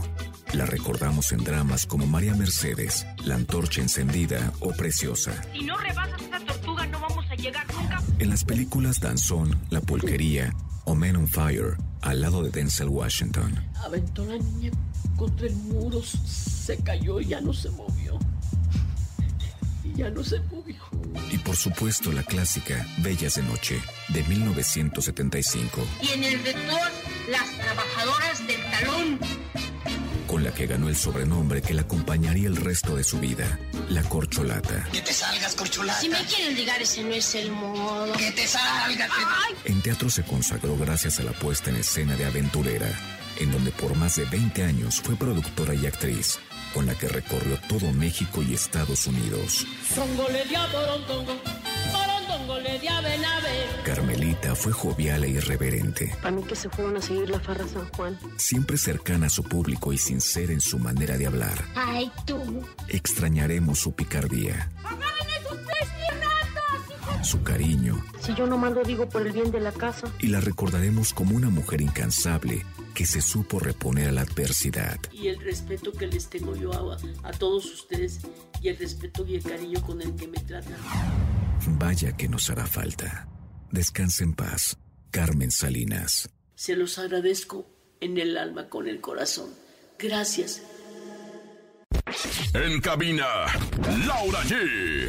La 0.53 0.65
recordamos 0.65 1.31
en 1.33 1.43
dramas 1.43 1.85
como 1.85 2.07
María 2.07 2.33
Mercedes, 2.33 3.05
La 3.25 3.35
Antorcha 3.35 3.81
Encendida 3.81 4.53
o 4.61 4.71
Preciosa. 4.71 5.33
Si 5.53 5.63
no 5.65 5.77
rebasas 5.77 6.21
esa 6.21 6.39
tortuga, 6.45 6.87
no 6.87 6.99
vamos 7.01 7.25
a 7.29 7.35
llegar 7.35 7.67
nunca. 7.73 8.01
En 8.19 8.29
las 8.29 8.45
películas 8.45 8.99
Danzón, 9.01 9.59
La 9.69 9.81
Polquería 9.81 10.55
o 10.85 10.95
Men 10.95 11.17
on 11.17 11.27
Fire, 11.27 11.75
al 12.01 12.21
lado 12.21 12.41
de 12.41 12.51
Denzel 12.51 12.87
Washington. 12.87 13.53
Aventó 13.83 14.25
la 14.25 14.37
niña 14.37 14.71
contra 15.17 15.47
el 15.47 15.55
muro, 15.55 16.01
se 16.03 16.77
cayó 16.77 17.19
y 17.19 17.27
ya 17.27 17.41
no 17.41 17.51
se 17.51 17.69
movió. 17.71 17.96
Y 19.97 20.01
ya 20.01 20.09
no 20.11 20.23
se 20.23 20.39
movió. 20.51 20.77
Y 21.31 21.37
por 21.39 21.55
supuesto 21.55 22.11
la 22.11 22.23
clásica 22.23 22.85
Bellas 22.99 23.35
de 23.35 23.43
Noche, 23.43 23.81
de 24.09 24.23
1975. 24.23 25.85
Y 26.01 26.09
en 26.09 26.23
el 26.23 26.37
vector, 26.39 26.79
las 27.29 27.57
trabajadoras 27.57 28.47
del 28.47 28.61
talón. 28.71 29.19
con 30.27 30.43
la 30.43 30.51
que 30.53 30.67
ganó 30.67 30.89
el 30.89 30.95
sobrenombre 30.97 31.61
que 31.61 31.73
la 31.73 31.83
acompañaría 31.83 32.47
el 32.49 32.57
resto 32.57 32.95
de 32.97 33.03
su 33.05 33.17
vida, 33.19 33.57
la 33.89 34.03
corcholata. 34.03 34.83
Que 34.91 35.01
te 35.01 35.13
salgas, 35.13 35.55
corcholata. 35.55 36.01
Si 36.01 36.09
me 36.09 36.21
quieren 36.25 36.53
ligar, 36.53 36.81
ese 36.81 37.01
no 37.03 37.13
es 37.13 37.33
el 37.35 37.49
modo. 37.51 38.11
Que 38.13 38.31
te 38.31 38.45
salgas. 38.45 39.09
que- 39.63 39.71
En 39.71 39.81
teatro 39.81 40.09
se 40.09 40.23
consagró 40.23 40.77
gracias 40.77 41.19
a 41.21 41.23
la 41.23 41.31
puesta 41.31 41.69
en 41.69 41.77
escena 41.77 42.15
de 42.17 42.25
Aventurera, 42.25 42.89
en 43.39 43.51
donde 43.53 43.71
por 43.71 43.95
más 43.95 44.17
de 44.17 44.25
20 44.25 44.63
años 44.63 44.99
fue 45.01 45.15
productora 45.15 45.73
y 45.73 45.85
actriz, 45.85 46.39
con 46.77 46.85
la 46.85 46.93
que 46.93 47.07
recorrió 47.07 47.59
todo 47.67 47.91
México 47.91 48.43
y 48.43 48.53
Estados 48.53 49.07
Unidos. 49.07 49.65
Carmelita 53.83 54.53
fue 54.53 54.71
jovial 54.71 55.23
e 55.23 55.29
irreverente, 55.29 56.15
Para 56.21 56.35
mí 56.35 56.43
que 56.43 56.55
se 56.55 56.69
fueron 56.69 56.97
a 56.97 57.01
seguir 57.01 57.31
la 57.31 57.39
farra 57.39 57.67
San 57.67 57.89
Juan. 57.93 58.19
siempre 58.37 58.77
cercana 58.77 59.25
a 59.25 59.29
su 59.31 59.41
público 59.41 59.91
y 59.91 59.97
sincera 59.97 60.53
en 60.53 60.61
su 60.61 60.77
manera 60.77 61.17
de 61.17 61.25
hablar. 61.25 61.65
Ay, 61.73 62.11
tú. 62.27 62.63
Extrañaremos 62.89 63.79
su 63.79 63.93
picardía, 63.93 64.69
su 67.23 67.43
cariño 67.43 68.03
Si 68.21 68.33
yo 68.35 68.47
nomás 68.47 68.73
lo 68.73 68.83
digo 68.83 69.07
por 69.09 69.25
el 69.25 69.33
bien 69.33 69.51
de 69.51 69.59
la 69.59 69.71
casa. 69.71 70.11
y 70.19 70.27
la 70.27 70.39
recordaremos 70.41 71.13
como 71.13 71.35
una 71.35 71.49
mujer 71.49 71.81
incansable 71.81 72.65
que 72.93 73.05
se 73.05 73.21
supo 73.21 73.59
reponer 73.59 74.09
a 74.09 74.11
la 74.11 74.21
adversidad. 74.21 74.99
Y 75.11 75.27
el 75.27 75.39
respeto 75.39 75.91
que 75.91 76.07
les 76.07 76.27
tengo 76.29 76.55
yo 76.55 76.73
a, 76.73 76.97
a 77.23 77.31
todos 77.31 77.65
ustedes 77.65 78.19
y 78.61 78.69
el 78.69 78.77
respeto 78.77 79.25
y 79.27 79.35
el 79.35 79.43
cariño 79.43 79.81
con 79.81 80.01
el 80.01 80.15
que 80.15 80.27
me 80.27 80.39
tratan. 80.39 80.75
Vaya 81.77 82.15
que 82.17 82.27
nos 82.27 82.49
hará 82.49 82.65
falta. 82.65 83.27
Descansa 83.71 84.23
en 84.23 84.33
paz, 84.33 84.77
Carmen 85.11 85.51
Salinas. 85.51 86.29
Se 86.55 86.75
los 86.75 86.97
agradezco 86.97 87.69
en 88.01 88.17
el 88.17 88.37
alma, 88.37 88.67
con 88.69 88.87
el 88.87 88.99
corazón. 89.01 89.49
Gracias. 89.99 90.61
En 92.53 92.79
cabina, 92.81 93.25
Laura 94.07 94.41
G. 94.43 95.07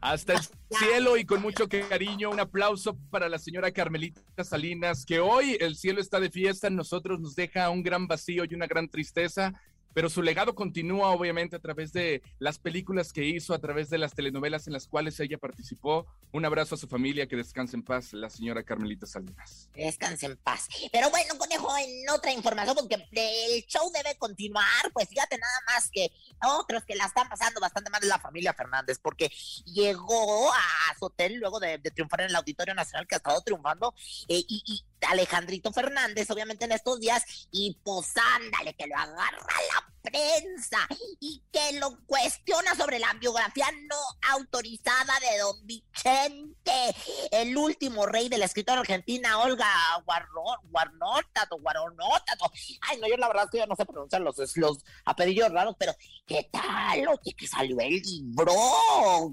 Hasta 0.00 0.34
el 0.34 0.40
cielo 0.70 1.16
y 1.16 1.24
con 1.24 1.42
mucho 1.42 1.68
cariño, 1.68 2.30
un 2.30 2.38
aplauso 2.38 2.96
para 3.10 3.28
la 3.28 3.38
señora 3.38 3.72
Carmelita 3.72 4.44
Salinas, 4.44 5.04
que 5.04 5.18
hoy 5.18 5.56
el 5.60 5.74
cielo 5.74 6.00
está 6.00 6.20
de 6.20 6.30
fiesta, 6.30 6.70
nosotros 6.70 7.18
nos 7.18 7.34
deja 7.34 7.68
un 7.70 7.82
gran 7.82 8.06
vacío 8.06 8.44
y 8.44 8.54
una 8.54 8.68
gran 8.68 8.88
tristeza, 8.88 9.52
pero 9.94 10.08
su 10.10 10.22
legado 10.22 10.54
continúa 10.54 11.10
obviamente 11.10 11.56
a 11.56 11.60
través 11.60 11.92
de 11.92 12.22
las 12.38 12.58
películas 12.58 13.12
que 13.12 13.24
hizo, 13.24 13.54
a 13.54 13.58
través 13.58 13.90
de 13.90 13.98
las 13.98 14.14
telenovelas 14.14 14.66
en 14.66 14.72
las 14.72 14.86
cuales 14.86 15.18
ella 15.20 15.38
participó. 15.38 16.06
Un 16.32 16.44
abrazo 16.44 16.74
a 16.74 16.78
su 16.78 16.86
familia, 16.88 17.26
que 17.26 17.36
descanse 17.36 17.76
en 17.76 17.82
paz, 17.82 18.12
la 18.12 18.28
señora 18.30 18.62
Carmelita 18.62 19.06
Salinas. 19.06 19.70
Descanse 19.74 20.26
en 20.26 20.36
paz. 20.36 20.68
Pero 20.92 21.10
bueno, 21.10 21.36
conejo, 21.38 21.68
en 21.78 22.08
otra 22.10 22.32
información, 22.32 22.76
porque 22.76 22.94
el 22.96 23.64
show 23.66 23.90
debe 23.92 24.16
continuar, 24.18 24.92
pues 24.92 25.08
fíjate 25.08 25.38
nada 25.38 25.60
más 25.66 25.90
que 25.90 26.12
otros 26.44 26.84
que 26.84 26.94
la 26.94 27.06
están 27.06 27.28
pasando 27.28 27.60
bastante 27.60 27.90
mal 27.90 28.00
la 28.06 28.18
familia 28.18 28.52
Fernández, 28.54 28.98
porque 29.02 29.30
llegó 29.64 30.52
a 30.52 30.98
su 30.98 31.06
hotel 31.06 31.36
luego 31.36 31.60
de, 31.60 31.78
de 31.78 31.90
triunfar 31.90 32.20
en 32.20 32.30
el 32.30 32.36
Auditorio 32.36 32.74
Nacional, 32.74 33.06
que 33.06 33.16
ha 33.16 33.18
estado 33.18 33.40
triunfando, 33.42 33.94
eh, 34.28 34.44
y, 34.46 34.62
y 34.66 34.84
Alejandrito 35.06 35.72
Fernández, 35.72 36.30
obviamente 36.30 36.64
en 36.64 36.72
estos 36.72 37.00
días, 37.00 37.48
y 37.50 37.76
pues 37.82 38.14
ándale, 38.36 38.74
que 38.74 38.86
lo 38.86 38.96
agarra 38.96 39.38
la 39.40 39.87
prensa 40.10 40.78
y 41.20 41.42
que 41.52 41.78
lo 41.78 41.98
cuestiona 42.06 42.74
sobre 42.74 42.98
la 42.98 43.12
biografía 43.14 43.66
no 43.88 43.96
autorizada 44.32 45.14
de 45.20 45.38
don 45.38 45.66
Vicente, 45.66 46.94
el 47.30 47.56
último 47.56 48.06
rey 48.06 48.28
de 48.28 48.38
la 48.38 48.44
escritora 48.46 48.80
argentina 48.80 49.38
Olga 49.40 49.68
Guarno- 50.04 50.60
Guarnotato, 50.70 51.58
Guaronotato. 51.60 52.50
Ay, 52.82 52.98
no, 53.00 53.08
yo 53.08 53.16
la 53.16 53.28
verdad 53.28 53.44
es 53.44 53.50
que 53.50 53.58
yo 53.58 53.66
no 53.66 53.76
sé 53.76 53.84
pronunciar 53.86 54.22
los, 54.22 54.36
los 54.56 54.78
apellidos 55.04 55.52
raros, 55.52 55.74
pero 55.78 55.94
¿qué 56.26 56.48
tal? 56.52 57.08
Oye, 57.08 57.34
que 57.36 57.46
salió 57.46 57.78
el 57.80 58.00
libro, 58.00 58.52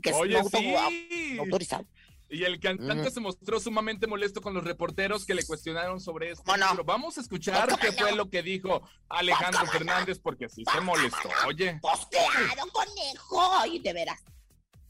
que 0.02 0.10
es 0.10 0.16
Oye, 0.16 0.34
no 0.34 0.40
auto- 0.40 0.58
sí. 0.58 1.34
no 1.36 1.42
autorizado. 1.44 1.86
Y 2.36 2.44
el 2.44 2.60
cantante 2.60 3.10
Mm. 3.10 3.14
se 3.14 3.20
mostró 3.22 3.60
sumamente 3.62 4.08
molesto 4.08 4.42
con 4.42 4.54
los 4.54 4.64
reporteros 4.66 5.26
que 5.26 5.34
le 5.34 5.46
cuestionaron 5.46 6.02
sobre 6.02 6.32
esto. 6.32 6.44
¿Cómo 6.46 6.58
no? 6.58 6.66
Pero 6.72 6.84
vamos 6.84 7.18
a 7.18 7.22
escuchar 7.22 7.66
¿Cómo 7.70 7.78
qué 7.80 7.92
no? 7.92 7.98
fue 7.98 8.12
lo 8.14 8.30
que 8.30 8.44
dijo 8.44 8.82
Alejandro. 9.08 9.66
Fernández, 9.68 10.20
porque 10.20 10.46
así 10.46 10.64
se 10.70 10.82
molestó. 10.82 11.30
Oye. 11.48 11.80
Claro, 11.82 12.64
conejo, 12.74 13.52
ay, 13.58 13.80
de 13.80 13.94
veras. 13.94 14.22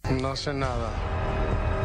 No 0.10 0.36
sé 0.36 0.54
nada. 0.56 0.90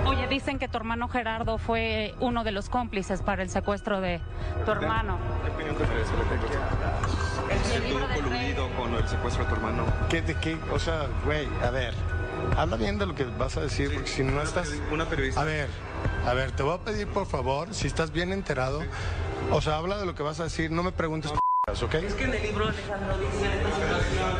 Oye, 0.06 0.26
dicen 0.28 0.58
que 0.58 0.66
tu 0.66 0.78
hermano 0.78 1.08
Gerardo 1.08 1.58
fue 1.58 2.14
uno 2.20 2.42
de 2.42 2.52
los 2.52 2.70
cómplices 2.70 3.20
para 3.20 3.42
el 3.42 3.50
secuestro 3.50 4.00
de 4.00 4.18
tu 4.64 4.70
hermano. 4.70 5.18
¿Qué 5.44 5.50
opinión 5.50 5.76
te 5.76 5.86
merece? 5.86 6.12
Estuvo 7.74 8.08
coludido 8.08 8.68
con 8.76 8.94
el 8.94 9.06
secuestro 9.08 9.44
de 9.44 9.50
tu 9.50 9.56
hermano. 9.56 9.84
¿Qué, 10.08 10.22
de 10.22 10.34
qué? 10.36 10.58
O 10.72 10.78
sea, 10.78 11.06
güey, 11.26 11.46
a 11.62 11.70
ver. 11.70 11.94
Habla 12.56 12.76
bien 12.76 12.98
de 12.98 13.06
lo 13.06 13.14
que 13.14 13.24
vas 13.24 13.56
a 13.56 13.60
decir, 13.60 13.92
porque 13.92 14.08
si 14.08 14.22
no 14.22 14.42
estás... 14.42 14.68
Una 14.90 15.06
periodista. 15.06 15.40
A 15.40 15.44
ver, 15.44 15.68
a 16.26 16.34
ver, 16.34 16.52
te 16.52 16.62
voy 16.62 16.74
a 16.74 16.78
pedir 16.78 17.08
por 17.08 17.26
favor, 17.26 17.74
si 17.74 17.86
estás 17.86 18.12
bien 18.12 18.32
enterado, 18.32 18.82
o 19.50 19.60
sea, 19.60 19.76
habla 19.76 19.98
de 19.98 20.06
lo 20.06 20.14
que 20.14 20.22
vas 20.22 20.40
a 20.40 20.44
decir, 20.44 20.70
no 20.70 20.82
me 20.82 20.92
preguntes 20.92 21.32
p***as, 21.32 21.82
¿ok? 21.82 21.94
Es 21.94 22.14
que 22.14 22.24
en 22.24 22.34
el 22.34 22.42
libro 22.42 22.68
Alejandro 22.68 23.18
dice 23.18 23.46
en 23.46 23.52
esta 23.52 23.70
situación, 23.70 24.30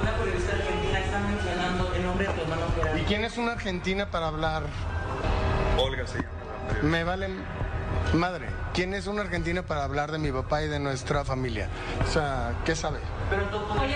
una 0.00 0.12
periodista 0.16 0.52
argentina 0.52 0.98
está 0.98 1.18
mencionando 1.20 1.94
el 1.94 2.02
nombre 2.04 2.26
de 2.26 2.32
tu 2.32 2.40
hermano 2.40 2.62
Gerardo. 2.74 2.98
¿Y 2.98 3.02
quién 3.02 3.24
es 3.24 3.36
una 3.36 3.52
argentina 3.52 4.10
para 4.10 4.28
hablar? 4.28 4.62
Olga 5.78 6.06
se 6.06 6.18
llama. 6.18 6.30
Me 6.82 7.04
vale 7.04 7.28
madre. 8.14 8.46
¿Quién 8.72 8.94
es 8.94 9.06
una 9.06 9.22
argentina 9.22 9.62
para 9.62 9.84
hablar 9.84 10.12
de 10.12 10.18
mi 10.18 10.30
papá 10.30 10.62
y 10.62 10.68
de 10.68 10.78
nuestra 10.78 11.24
familia? 11.24 11.68
O 12.06 12.10
sea, 12.10 12.54
¿qué 12.64 12.76
sabe? 12.76 12.98
Pero 13.30 13.44
tu 13.44 13.68
papá, 13.68 13.86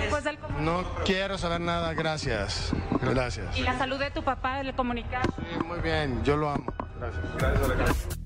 después 0.00 0.24
del 0.24 0.38
No 0.60 0.84
quiero 1.04 1.38
saber 1.38 1.60
nada, 1.60 1.94
gracias. 1.94 2.72
Gracias. 3.00 3.56
y 3.58 3.62
la 3.62 3.76
salud 3.78 3.98
de 3.98 4.10
tu 4.10 4.22
papá, 4.22 4.60
el 4.60 4.74
comunicar. 4.74 5.24
Sí, 5.24 5.64
muy 5.64 5.80
bien, 5.80 6.22
yo 6.24 6.36
lo 6.36 6.50
amo. 6.50 6.72
Gracias. 6.98 7.24
Gracias, 7.36 7.64
Alejandro. 7.64 8.22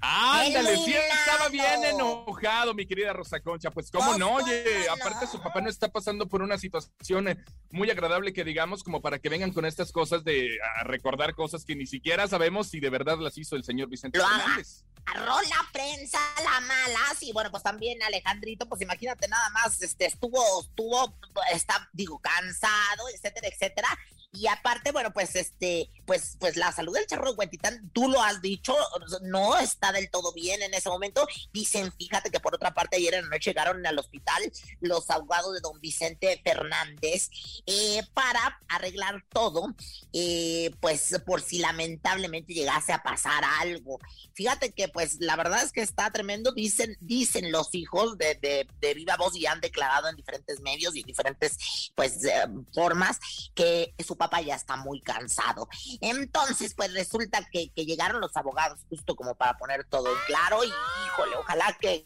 Ándale, 0.00 0.74
El 0.74 0.78
sí 0.78 0.94
estaba 0.94 1.48
bien 1.48 1.84
enojado, 1.84 2.72
mi 2.72 2.86
querida 2.86 3.12
Rosa 3.12 3.40
Concha. 3.40 3.70
Pues 3.70 3.90
cómo 3.90 4.06
Pues, 4.06 4.18
no, 4.18 4.26
¿cómo 4.26 4.38
oye, 4.38 4.88
aparte 4.88 5.26
su 5.26 5.40
papá 5.40 5.60
no 5.60 5.68
está 5.68 5.88
pasando 5.88 6.28
por 6.28 6.42
una 6.42 6.56
situación 6.56 7.28
eh, 7.28 7.36
muy 7.70 7.90
agradable 7.90 8.32
que 8.32 8.44
digamos 8.44 8.84
como 8.84 9.02
para 9.02 9.18
que 9.18 9.28
vengan 9.28 9.52
con 9.52 9.64
estas 9.64 9.92
cosas 9.92 10.24
de 10.24 10.58
a 10.80 10.84
recordar 10.84 11.34
cosas 11.34 11.64
que 11.64 11.74
ni 11.74 11.86
siquiera 11.86 12.26
sabemos 12.28 12.68
si 12.68 12.80
de 12.80 12.90
verdad 12.90 13.18
las 13.18 13.36
hizo 13.38 13.56
el 13.56 13.64
señor 13.64 13.88
Vicente. 13.88 14.20
Fernández. 14.20 14.84
Agarró 15.10 15.40
la 15.42 15.68
prensa 15.72 16.18
la 16.42 16.60
mala, 16.60 17.00
sí, 17.18 17.32
bueno, 17.32 17.50
pues 17.50 17.62
también 17.62 18.02
Alejandrito, 18.02 18.68
pues 18.68 18.80
imagínate 18.82 19.28
nada 19.28 19.48
más, 19.50 19.80
este, 19.82 20.06
estuvo, 20.06 20.42
estuvo, 20.62 21.14
está, 21.52 21.88
digo, 21.92 22.18
cansado, 22.18 23.08
etcétera, 23.14 23.48
etcétera, 23.48 23.88
y 24.30 24.46
aparte, 24.46 24.92
bueno, 24.92 25.12
pues 25.12 25.34
este, 25.36 25.90
pues, 26.04 26.36
pues 26.38 26.56
la 26.56 26.70
salud 26.70 26.94
del 26.94 27.06
charro 27.06 27.32
de 27.32 27.36
Huentitán, 27.36 27.90
tú 27.94 28.08
lo 28.08 28.22
has 28.22 28.42
dicho, 28.42 28.76
no 29.22 29.58
está 29.58 29.90
del 29.90 30.10
todo 30.10 30.32
bien 30.32 30.62
en 30.62 30.74
ese 30.74 30.90
momento, 30.90 31.26
dicen, 31.52 31.90
fíjate 31.92 32.30
que 32.30 32.38
por 32.38 32.54
otra 32.54 32.74
parte 32.74 32.96
ayer 32.96 33.14
en 33.14 33.24
la 33.24 33.30
noche 33.30 33.50
llegaron 33.50 33.84
al 33.86 33.98
hospital 33.98 34.42
los 34.80 35.08
abogados 35.08 35.54
de 35.54 35.60
don 35.60 35.80
Vicente 35.80 36.40
Fernández, 36.44 37.30
eh, 37.66 38.02
para 38.12 38.60
arreglar 38.68 39.24
todo, 39.30 39.74
eh, 40.12 40.74
pues 40.80 41.20
por 41.24 41.40
si 41.40 41.58
lamentablemente 41.58 42.52
llegase 42.52 42.92
a 42.92 43.02
pasar 43.02 43.42
algo. 43.60 43.98
Fíjate 44.34 44.72
que 44.72 44.88
pues 44.98 45.18
la 45.20 45.36
verdad 45.36 45.62
es 45.62 45.70
que 45.70 45.80
está 45.80 46.10
tremendo, 46.10 46.50
dicen, 46.50 46.96
dicen 46.98 47.52
los 47.52 47.72
hijos 47.72 48.18
de, 48.18 48.34
de, 48.42 48.66
de 48.80 48.94
viva 48.94 49.16
voz 49.16 49.36
y 49.36 49.46
han 49.46 49.60
declarado 49.60 50.08
en 50.08 50.16
diferentes 50.16 50.58
medios 50.60 50.96
y 50.96 51.04
diferentes 51.04 51.92
pues 51.94 52.24
eh, 52.24 52.48
formas 52.74 53.20
que 53.54 53.94
su 54.04 54.16
papá 54.16 54.40
ya 54.40 54.56
está 54.56 54.74
muy 54.74 55.00
cansado. 55.00 55.68
Entonces 56.00 56.74
pues 56.74 56.92
resulta 56.94 57.48
que, 57.48 57.70
que 57.70 57.86
llegaron 57.86 58.20
los 58.20 58.36
abogados 58.36 58.80
justo 58.90 59.14
como 59.14 59.36
para 59.36 59.56
poner 59.56 59.84
todo 59.84 60.08
en 60.08 60.18
claro 60.26 60.64
y 60.64 60.66
híjole, 60.66 61.36
ojalá 61.36 61.78
que 61.80 62.04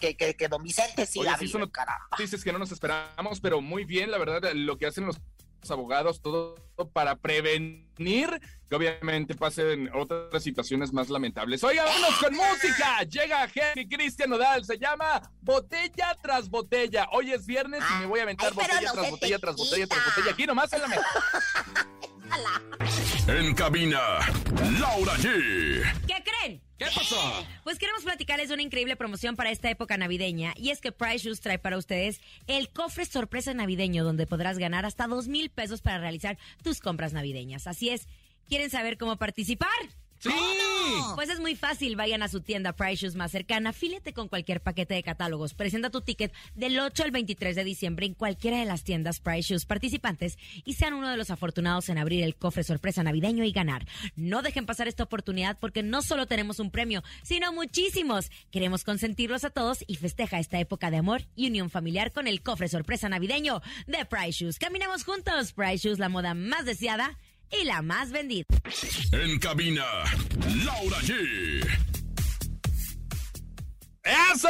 que, 0.00 0.16
que, 0.16 0.34
que 0.34 0.48
don 0.48 0.64
Vicente 0.64 1.06
siga 1.06 1.36
Oye, 1.36 1.46
sí 1.46 1.52
son 1.52 1.70
noticias 2.10 2.42
que 2.42 2.52
no 2.52 2.58
nos 2.58 2.72
esperamos, 2.72 3.38
pero 3.40 3.60
muy 3.60 3.84
bien, 3.84 4.10
la 4.10 4.18
verdad, 4.18 4.50
lo 4.52 4.76
que 4.78 4.86
hacen 4.86 5.06
los 5.06 5.20
abogados, 5.70 6.20
todo 6.20 6.56
para 6.92 7.16
prevenir 7.16 8.40
que 8.68 8.76
obviamente 8.76 9.34
pasen 9.34 9.90
otras 9.94 10.42
situaciones 10.42 10.92
más 10.92 11.08
lamentables. 11.08 11.64
Oiga, 11.64 11.84
vámonos 11.84 12.14
con 12.18 12.34
música. 12.34 13.02
Llega 13.02 13.48
Henry 13.52 13.88
Cristian 13.88 14.30
Nodal, 14.30 14.64
se 14.64 14.78
llama 14.78 15.22
Botella 15.40 16.16
tras 16.22 16.48
Botella. 16.48 17.08
Hoy 17.12 17.32
es 17.32 17.46
viernes 17.46 17.82
y 17.90 18.00
me 18.00 18.06
voy 18.06 18.20
a 18.20 18.24
aventar 18.24 18.48
Ay, 18.48 18.54
botella 18.54 18.80
no 18.88 18.92
tras 18.92 19.10
botella 19.10 19.36
te 19.36 19.40
tras 19.40 19.56
botella 19.56 19.86
tras 19.86 20.04
botella. 20.06 20.32
Aquí 20.32 20.46
nomás 20.46 20.72
en 20.72 20.82
la 20.82 20.88
mesa. 20.88 21.06
En 23.26 23.54
cabina, 23.54 24.00
Laura 24.78 25.14
G. 25.16 25.82
¿Qué? 26.06 26.27
¿Qué 26.78 26.86
pasó? 26.94 27.16
Pues 27.64 27.76
queremos 27.76 28.04
platicarles 28.04 28.48
de 28.48 28.54
una 28.54 28.62
increíble 28.62 28.94
promoción 28.94 29.34
para 29.34 29.50
esta 29.50 29.68
época 29.68 29.96
navideña 29.96 30.54
y 30.56 30.70
es 30.70 30.80
que 30.80 30.92
Price 30.92 31.26
Shoes 31.26 31.40
trae 31.40 31.58
para 31.58 31.76
ustedes 31.76 32.20
el 32.46 32.70
cofre 32.70 33.04
sorpresa 33.04 33.52
navideño 33.52 34.04
donde 34.04 34.28
podrás 34.28 34.58
ganar 34.58 34.86
hasta 34.86 35.08
dos 35.08 35.26
mil 35.26 35.50
pesos 35.50 35.82
para 35.82 35.98
realizar 35.98 36.38
tus 36.62 36.78
compras 36.80 37.12
navideñas. 37.12 37.66
Así 37.66 37.88
es, 37.88 38.06
¿quieren 38.48 38.70
saber 38.70 38.96
cómo 38.96 39.16
participar? 39.16 39.68
¡Sí! 40.18 40.30
Pues 41.14 41.28
es 41.30 41.40
muy 41.40 41.54
fácil, 41.54 41.96
vayan 41.96 42.22
a 42.22 42.28
su 42.28 42.40
tienda 42.40 42.72
Price 42.72 43.02
Shoes 43.02 43.14
más 43.14 43.30
cercana, 43.30 43.72
fílete 43.72 44.12
con 44.12 44.28
cualquier 44.28 44.60
paquete 44.60 44.94
de 44.94 45.02
catálogos, 45.02 45.54
presenta 45.54 45.90
tu 45.90 46.00
ticket 46.00 46.32
del 46.54 46.78
8 46.78 47.04
al 47.04 47.10
23 47.10 47.54
de 47.54 47.64
diciembre 47.64 48.06
en 48.06 48.14
cualquiera 48.14 48.58
de 48.58 48.64
las 48.64 48.84
tiendas 48.84 49.20
Price 49.20 49.48
Shoes 49.48 49.64
participantes 49.64 50.38
y 50.64 50.74
sean 50.74 50.94
uno 50.94 51.08
de 51.08 51.16
los 51.16 51.30
afortunados 51.30 51.88
en 51.88 51.98
abrir 51.98 52.24
el 52.24 52.36
cofre 52.36 52.64
sorpresa 52.64 53.02
navideño 53.02 53.44
y 53.44 53.52
ganar. 53.52 53.86
No 54.16 54.42
dejen 54.42 54.66
pasar 54.66 54.88
esta 54.88 55.04
oportunidad 55.04 55.58
porque 55.60 55.82
no 55.82 56.02
solo 56.02 56.26
tenemos 56.26 56.58
un 56.58 56.70
premio, 56.70 57.02
sino 57.22 57.52
muchísimos. 57.52 58.30
Queremos 58.50 58.84
consentirlos 58.84 59.44
a 59.44 59.50
todos 59.50 59.84
y 59.86 59.96
festeja 59.96 60.38
esta 60.38 60.58
época 60.58 60.90
de 60.90 60.98
amor 60.98 61.22
y 61.36 61.48
unión 61.48 61.70
familiar 61.70 62.12
con 62.12 62.26
el 62.26 62.42
cofre 62.42 62.68
sorpresa 62.68 63.08
navideño 63.08 63.62
de 63.86 64.04
Price 64.04 64.44
Shoes. 64.44 64.58
Caminemos 64.58 65.04
juntos, 65.04 65.52
Price 65.52 65.86
Shoes, 65.86 65.98
la 65.98 66.08
moda 66.08 66.34
más 66.34 66.64
deseada 66.64 67.18
y 67.50 67.64
la 67.64 67.82
más 67.82 68.10
vendida. 68.10 68.44
En 69.12 69.38
cabina, 69.38 69.84
Laura 70.64 70.96
G. 70.98 71.62
¡Eso! 74.32 74.48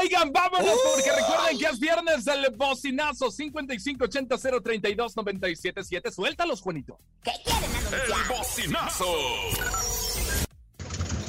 Oigan, 0.00 0.32
vámonos, 0.32 0.74
porque 0.84 1.12
recuerden 1.12 1.56
que 1.58 1.66
es 1.66 1.78
viernes 1.78 2.24
del 2.24 2.50
bocinazo 2.56 3.30
5580-032-977. 3.30 6.10
Suéltalos, 6.10 6.60
Juanito. 6.60 6.98
¿Qué 7.22 7.30
quieren 7.44 7.70
El 7.92 8.12
bocinazo. 8.28 9.06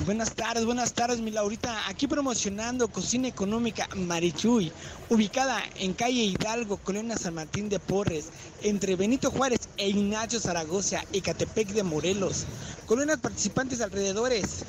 Buenas 0.06 0.36
tardes, 0.36 0.66
buenas 0.66 0.92
tardes, 0.92 1.22
mi 1.22 1.32
Laurita. 1.32 1.88
Aquí 1.88 2.08
promocionando 2.08 2.90
Cocina 2.90 3.30
Económica 3.30 3.88
Marichuy, 3.96 4.70
ubicada 5.10 5.64
en 5.78 5.94
calle 5.94 6.26
Hidalgo, 6.26 6.76
Colonia 6.76 7.16
San 7.16 7.36
Martín 7.36 7.70
de 7.70 7.80
Porres, 7.80 8.28
entre 8.64 8.98
Benito 8.98 9.32
Juárez 9.32 9.62
e 9.78 9.88
Ignacio 9.88 10.42
Zaragoza, 10.42 11.06
Ecatepec 11.14 11.70
de 11.70 11.84
Morelos. 11.84 12.44
Colonias 12.86 13.20
participantes 13.20 13.80
alrededores. 13.80 14.66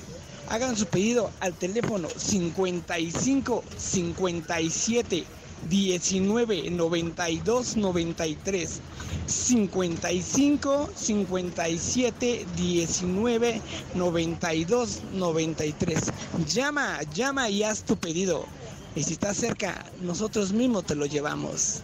Hagan 0.50 0.76
su 0.76 0.86
pedido 0.86 1.32
al 1.40 1.54
teléfono 1.54 2.08
55 2.16 3.64
57 3.76 5.26
19 5.68 6.70
92 6.70 7.76
93 7.76 8.80
55 9.26 10.90
57 10.94 12.46
19 12.56 13.60
92 13.94 15.02
93 15.12 16.00
llama 16.46 17.02
llama 17.14 17.48
y 17.48 17.62
haz 17.62 17.82
tu 17.84 17.96
pedido. 17.96 18.44
Y 18.96 19.02
si 19.02 19.14
estás 19.14 19.36
cerca 19.36 19.84
nosotros 20.00 20.52
mismos 20.52 20.84
te 20.84 20.94
lo 20.94 21.06
llevamos 21.06 21.82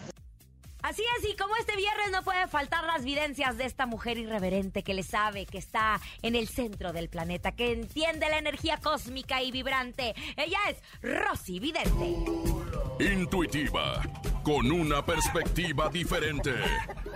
Así 0.91 1.03
es, 1.17 1.29
y 1.29 1.37
como 1.37 1.55
este 1.55 1.77
viernes 1.77 2.11
no 2.11 2.21
puede 2.21 2.49
faltar 2.49 2.83
las 2.83 3.05
videncias 3.05 3.57
de 3.57 3.63
esta 3.63 3.85
mujer 3.85 4.17
irreverente 4.17 4.83
que 4.83 4.93
le 4.93 5.03
sabe, 5.03 5.45
que 5.45 5.57
está 5.57 6.01
en 6.21 6.35
el 6.35 6.49
centro 6.49 6.91
del 6.91 7.07
planeta, 7.07 7.53
que 7.53 7.71
entiende 7.71 8.27
la 8.27 8.39
energía 8.39 8.75
cósmica 8.75 9.41
y 9.41 9.51
vibrante. 9.51 10.13
Ella 10.35 10.59
es 10.69 10.83
Rosy 11.01 11.61
Vidente. 11.61 12.13
Intuitiva, 12.99 14.01
con 14.43 14.69
una 14.69 15.05
perspectiva 15.05 15.87
diferente. 15.87 16.55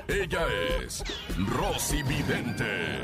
Ella 0.08 0.48
es 0.80 1.04
Rosy 1.38 2.02
Vidente. 2.04 3.02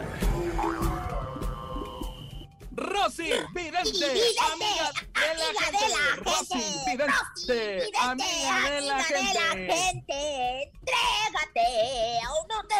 Rosy 2.73 3.23
Vidente, 3.53 3.91
Vidente, 3.91 4.39
amiga 4.53 4.91
de 5.13 5.31
la 5.37 5.45
gente. 5.61 5.77
de 5.77 5.87
la 5.91 6.05
Rosy. 6.23 6.63
Vidente, 6.85 7.89
amiga 7.99 8.69
de 8.69 8.81
la 8.81 9.03
gente. 9.03 10.17
entrégate, 10.63 11.67
aún 12.27 12.47
no 12.47 12.63
te 12.67 12.79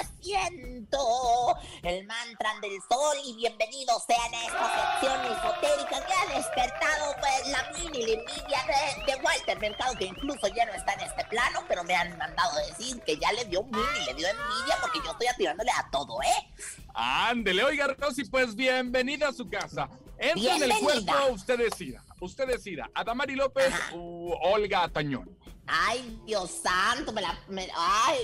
El 1.83 2.05
mantra 2.05 2.49
del 2.61 2.77
sol 2.89 3.15
y 3.25 3.33
bienvenidos 3.35 4.03
sean 4.05 4.33
a 4.33 4.45
esta 4.45 4.99
sección 4.99 5.25
esotérica 5.25 6.05
que 6.05 6.13
ha 6.13 6.37
despertado 6.37 7.15
pues 7.19 7.47
la 7.47 7.71
mini 7.77 8.05
la 8.05 8.13
envidia 8.13 8.59
de, 8.67 9.11
de 9.13 9.21
Walter 9.23 9.59
Mercado, 9.59 9.95
que 9.97 10.05
incluso 10.05 10.47
ya 10.49 10.65
no 10.65 10.73
está 10.73 10.93
en 10.93 11.01
este 11.01 11.23
plano, 11.25 11.61
pero 11.69 11.83
me 11.85 11.95
han 11.95 12.17
mandado 12.17 12.57
decir 12.67 13.01
que 13.03 13.17
ya 13.17 13.31
le 13.31 13.45
dio 13.45 13.63
mini, 13.63 14.05
le 14.05 14.13
dio 14.15 14.27
envidia 14.27 14.77
porque 14.81 14.99
yo 15.05 15.11
estoy 15.11 15.27
atirándole 15.27 15.71
a 15.71 15.89
todo, 15.91 16.21
¿eh? 16.23 16.53
Ándele, 16.93 17.63
oiga, 17.63 17.87
Rosy, 17.97 18.25
pues 18.25 18.53
bienvenida 18.55 19.29
a 19.29 19.33
su 19.33 19.49
casa. 19.49 19.89
Entra 20.17 20.55
en 20.57 20.63
el 20.63 20.77
cuerpo, 20.79 21.13
usted 21.31 21.57
decida. 21.57 22.03
Usted 22.19 22.47
decida. 22.47 22.89
¿Adamari 22.93 23.35
López 23.35 23.73
u 23.93 24.33
Olga 24.43 24.87
Tañón? 24.89 25.35
Ay, 25.65 26.19
Dios 26.25 26.51
santo, 26.61 27.11
me 27.13 27.21
la. 27.21 27.39
me- 27.47 27.71
ay. 27.75 28.17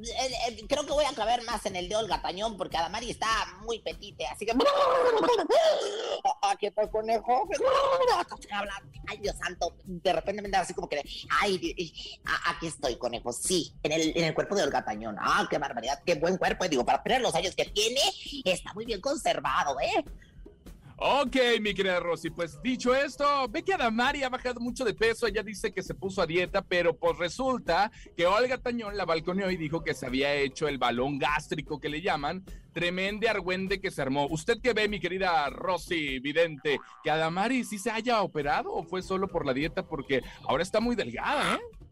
Eh, 0.00 0.32
eh, 0.48 0.64
creo 0.68 0.84
que 0.84 0.92
voy 0.92 1.04
a 1.04 1.14
caber 1.14 1.42
más 1.44 1.64
en 1.66 1.76
el 1.76 1.88
de 1.88 1.96
Olga 1.96 2.20
Tañón 2.20 2.56
porque 2.56 2.76
Adamari 2.76 3.10
está 3.10 3.28
muy 3.62 3.78
petite, 3.78 4.26
así 4.26 4.44
que. 4.44 4.52
Aquí 6.42 6.66
está 6.66 6.82
el 6.82 6.90
conejo. 6.90 7.48
Ay, 9.06 9.18
Dios 9.18 9.36
santo. 9.36 9.76
De 9.84 10.12
repente 10.12 10.42
me 10.42 10.48
da 10.48 10.60
así 10.60 10.74
como 10.74 10.88
que. 10.88 11.02
Ay, 11.40 12.20
aquí 12.46 12.66
estoy, 12.66 12.96
conejo. 12.96 13.32
Sí, 13.32 13.72
en 13.82 13.92
el, 13.92 14.16
en 14.16 14.24
el 14.24 14.34
cuerpo 14.34 14.56
de 14.56 14.64
Olga 14.64 14.84
Tañón. 14.84 15.16
Ah, 15.20 15.46
qué 15.48 15.58
barbaridad, 15.58 16.02
qué 16.04 16.16
buen 16.16 16.38
cuerpo. 16.38 16.66
Digo, 16.68 16.84
para 16.84 17.02
tener 17.02 17.20
los 17.20 17.34
años 17.34 17.54
que 17.54 17.66
tiene, 17.66 18.00
está 18.44 18.72
muy 18.74 18.84
bien 18.84 19.00
conservado, 19.00 19.78
¿eh? 19.80 20.04
Ok, 20.96 21.36
mi 21.60 21.74
querida 21.74 21.98
Rosy, 21.98 22.30
pues 22.30 22.62
dicho 22.62 22.94
esto, 22.94 23.48
ve 23.48 23.64
que 23.64 23.74
Adamari 23.74 24.22
ha 24.22 24.28
bajado 24.28 24.60
mucho 24.60 24.84
de 24.84 24.94
peso, 24.94 25.26
ella 25.26 25.42
dice 25.42 25.72
que 25.72 25.82
se 25.82 25.92
puso 25.92 26.22
a 26.22 26.26
dieta, 26.26 26.62
pero 26.62 26.96
pues 26.96 27.18
resulta 27.18 27.90
que 28.16 28.26
Olga 28.26 28.58
Tañón 28.58 28.96
la 28.96 29.04
balconeó 29.04 29.50
y 29.50 29.56
dijo 29.56 29.82
que 29.82 29.92
se 29.92 30.06
había 30.06 30.32
hecho 30.34 30.68
el 30.68 30.78
balón 30.78 31.18
gástrico 31.18 31.80
que 31.80 31.88
le 31.88 32.00
llaman, 32.00 32.44
tremende 32.72 33.28
argüende 33.28 33.80
que 33.80 33.90
se 33.90 34.02
armó. 34.02 34.28
¿Usted 34.28 34.60
qué 34.62 34.72
ve, 34.72 34.88
mi 34.88 35.00
querida 35.00 35.50
Rosy 35.50 36.20
Vidente, 36.20 36.78
que 37.02 37.10
Adamari 37.10 37.64
sí 37.64 37.78
se 37.78 37.90
haya 37.90 38.22
operado 38.22 38.72
o 38.72 38.84
fue 38.84 39.02
solo 39.02 39.26
por 39.26 39.44
la 39.44 39.52
dieta? 39.52 39.86
Porque 39.88 40.22
ahora 40.46 40.62
está 40.62 40.78
muy 40.78 40.94
delgada, 40.94 41.56
¿eh? 41.56 41.83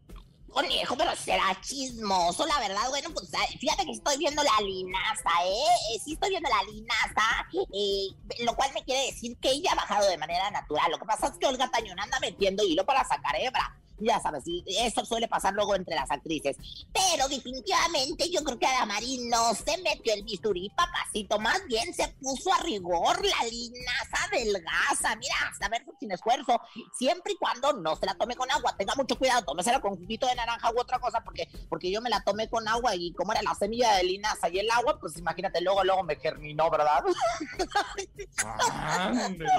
Conejo, 0.52 0.96
pero 0.96 1.16
será 1.16 1.58
chismoso, 1.60 2.46
la 2.46 2.60
verdad. 2.60 2.88
Bueno, 2.90 3.10
pues 3.14 3.30
fíjate 3.58 3.84
que 3.84 3.92
estoy 3.92 4.18
viendo 4.18 4.42
la 4.42 4.64
linaza, 4.64 5.30
¿eh? 5.44 5.94
Eh, 5.94 5.98
Sí 6.04 6.12
estoy 6.12 6.30
viendo 6.30 6.48
la 6.48 6.62
linaza, 6.70 7.48
eh, 7.72 8.44
lo 8.44 8.54
cual 8.54 8.70
me 8.74 8.84
quiere 8.84 9.06
decir 9.06 9.36
que 9.38 9.50
ella 9.50 9.72
ha 9.72 9.76
bajado 9.76 10.08
de 10.08 10.18
manera 10.18 10.50
natural. 10.50 10.90
Lo 10.90 10.98
que 10.98 11.06
pasa 11.06 11.28
es 11.28 11.38
que 11.38 11.46
Olga 11.46 11.70
Tañón 11.70 11.98
anda 11.98 12.20
metiendo 12.20 12.64
hilo 12.64 12.84
para 12.84 13.04
sacar 13.04 13.34
hebra. 13.36 13.81
Ya 14.02 14.20
sabes, 14.20 14.44
eso 14.66 15.04
suele 15.04 15.28
pasar 15.28 15.54
luego 15.54 15.74
entre 15.76 15.94
las 15.94 16.10
actrices. 16.10 16.56
Pero 16.92 17.28
definitivamente 17.28 18.28
yo 18.30 18.42
creo 18.42 18.58
que 18.58 18.66
Adamari 18.66 19.28
no 19.28 19.54
se 19.54 19.78
metió 19.78 20.12
el 20.14 20.24
bisturí, 20.24 20.70
papacito. 20.70 21.38
Más 21.38 21.64
bien 21.66 21.94
se 21.94 22.08
puso 22.20 22.52
a 22.52 22.58
rigor 22.60 23.24
la 23.24 23.46
linaza 23.46 24.28
delgaza. 24.32 25.14
Mira, 25.16 25.34
hasta 25.50 25.68
ver 25.68 25.84
sin 26.00 26.10
esfuerzo. 26.10 26.60
Siempre 26.98 27.34
y 27.34 27.36
cuando 27.36 27.72
no 27.74 27.94
se 27.96 28.06
la 28.06 28.14
tome 28.14 28.34
con 28.34 28.50
agua. 28.50 28.74
Tenga 28.76 28.94
mucho 28.96 29.16
cuidado, 29.16 29.44
tómesela 29.44 29.80
con 29.80 29.96
juguito 29.96 30.26
de 30.26 30.34
naranja 30.34 30.72
u 30.72 30.80
otra 30.80 30.98
cosa, 30.98 31.20
porque, 31.22 31.48
porque 31.68 31.90
yo 31.90 32.00
me 32.00 32.10
la 32.10 32.22
tomé 32.22 32.48
con 32.48 32.66
agua 32.66 32.96
y 32.96 33.12
como 33.12 33.32
era 33.32 33.42
la 33.42 33.54
semilla 33.54 33.94
de 33.96 34.04
linaza 34.04 34.48
y 34.48 34.58
el 34.58 34.70
agua, 34.70 34.98
pues 34.98 35.16
imagínate, 35.16 35.60
luego, 35.60 35.84
luego 35.84 36.02
me 36.02 36.16
germinó, 36.16 36.70
¿verdad? 36.70 37.04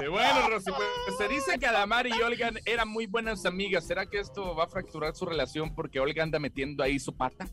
Bueno, 0.09 0.49
Rosy, 0.49 0.71
pues 0.71 1.17
se 1.17 1.27
dice 1.27 1.59
que 1.59 1.67
Adamari 1.67 2.11
y 2.17 2.21
Olga 2.21 2.51
eran 2.65 2.87
muy 2.87 3.05
buenas 3.05 3.45
amigas. 3.45 3.85
¿Será 3.85 4.05
que 4.05 4.19
esto 4.33 4.55
va 4.55 4.63
a 4.63 4.67
fracturar 4.67 5.15
su 5.15 5.25
relación 5.27 5.75
porque 5.75 5.99
Olga 5.99 6.23
anda 6.23 6.39
metiendo 6.39 6.83
ahí 6.83 6.99
su 6.99 7.15
pata? 7.15 7.47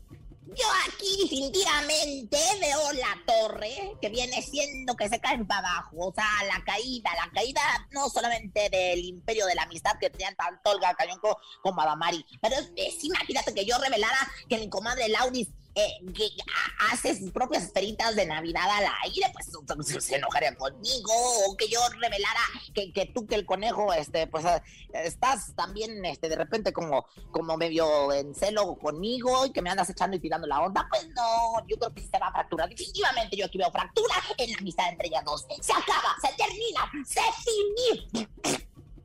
Yo 0.47 0.65
aquí 0.87 1.15
definitivamente 1.21 2.37
veo 2.59 2.91
la 2.93 3.15
torre 3.25 3.93
que 4.01 4.09
viene 4.09 4.41
siendo 4.41 4.95
que 4.95 5.07
se 5.07 5.21
caen 5.21 5.45
para 5.45 5.59
abajo, 5.69 6.07
o 6.07 6.13
sea, 6.13 6.25
la 6.47 6.61
caída, 6.65 7.11
la 7.15 7.31
caída 7.31 7.61
no 7.91 8.09
solamente 8.09 8.69
del 8.69 8.99
imperio 9.05 9.45
de 9.45 9.55
la 9.55 9.63
amistad 9.63 9.91
que 9.99 10.09
tenían 10.09 10.35
tanto 10.35 10.71
Olga 10.71 10.93
Cañón 10.95 11.19
co- 11.19 11.37
como 11.61 11.81
Adamari, 11.81 12.25
pero 12.41 12.55
es- 12.75 13.03
imagínate 13.03 13.53
que 13.53 13.63
yo 13.63 13.77
revelara 13.77 14.17
que 14.49 14.57
mi 14.57 14.67
comadre 14.69 15.07
Lauris 15.07 15.47
eh, 15.73 15.97
que 16.13 16.27
hace 16.91 17.17
sus 17.17 17.31
propias 17.31 17.63
esferitas 17.63 18.15
de 18.15 18.25
Navidad 18.25 18.69
al 18.69 18.85
aire, 19.03 19.31
pues 19.33 19.49
se 20.03 20.15
enojaría 20.15 20.55
conmigo, 20.55 21.13
o 21.47 21.55
que 21.55 21.69
yo 21.69 21.79
revelara 21.99 22.41
que, 22.73 22.91
que 22.91 23.05
tú, 23.05 23.25
que 23.25 23.35
el 23.35 23.45
conejo, 23.45 23.93
este, 23.93 24.27
pues 24.27 24.43
eh, 24.43 24.61
estás 24.93 25.55
también, 25.55 26.03
este, 26.03 26.27
de 26.27 26.35
repente 26.35 26.73
como, 26.73 27.05
como 27.31 27.55
medio 27.55 28.11
en 28.11 28.35
celo 28.35 28.75
conmigo 28.75 29.45
y 29.45 29.51
que 29.51 29.61
me 29.61 29.69
andas 29.69 29.89
echando 29.89 30.17
y 30.17 30.19
tirando 30.19 30.45
la 30.45 30.59
onda, 30.59 30.87
pues 30.89 31.07
no, 31.15 31.65
yo 31.67 31.77
creo 31.77 31.93
que 31.93 32.01
se 32.01 32.19
va 32.19 32.27
a 32.27 32.31
fracturar. 32.31 32.67
Definitivamente 32.67 33.37
yo 33.37 33.45
aquí 33.45 33.57
veo 33.57 33.71
fractura 33.71 34.15
en 34.37 34.51
la 34.51 34.57
amistad 34.57 34.89
entre 34.89 35.07
ellas 35.07 35.23
dos. 35.23 35.45
Se 35.61 35.71
acaba, 35.71 36.15
se 36.21 36.35
termina, 36.35 36.91
se 37.05 37.21
finí. 37.43 38.27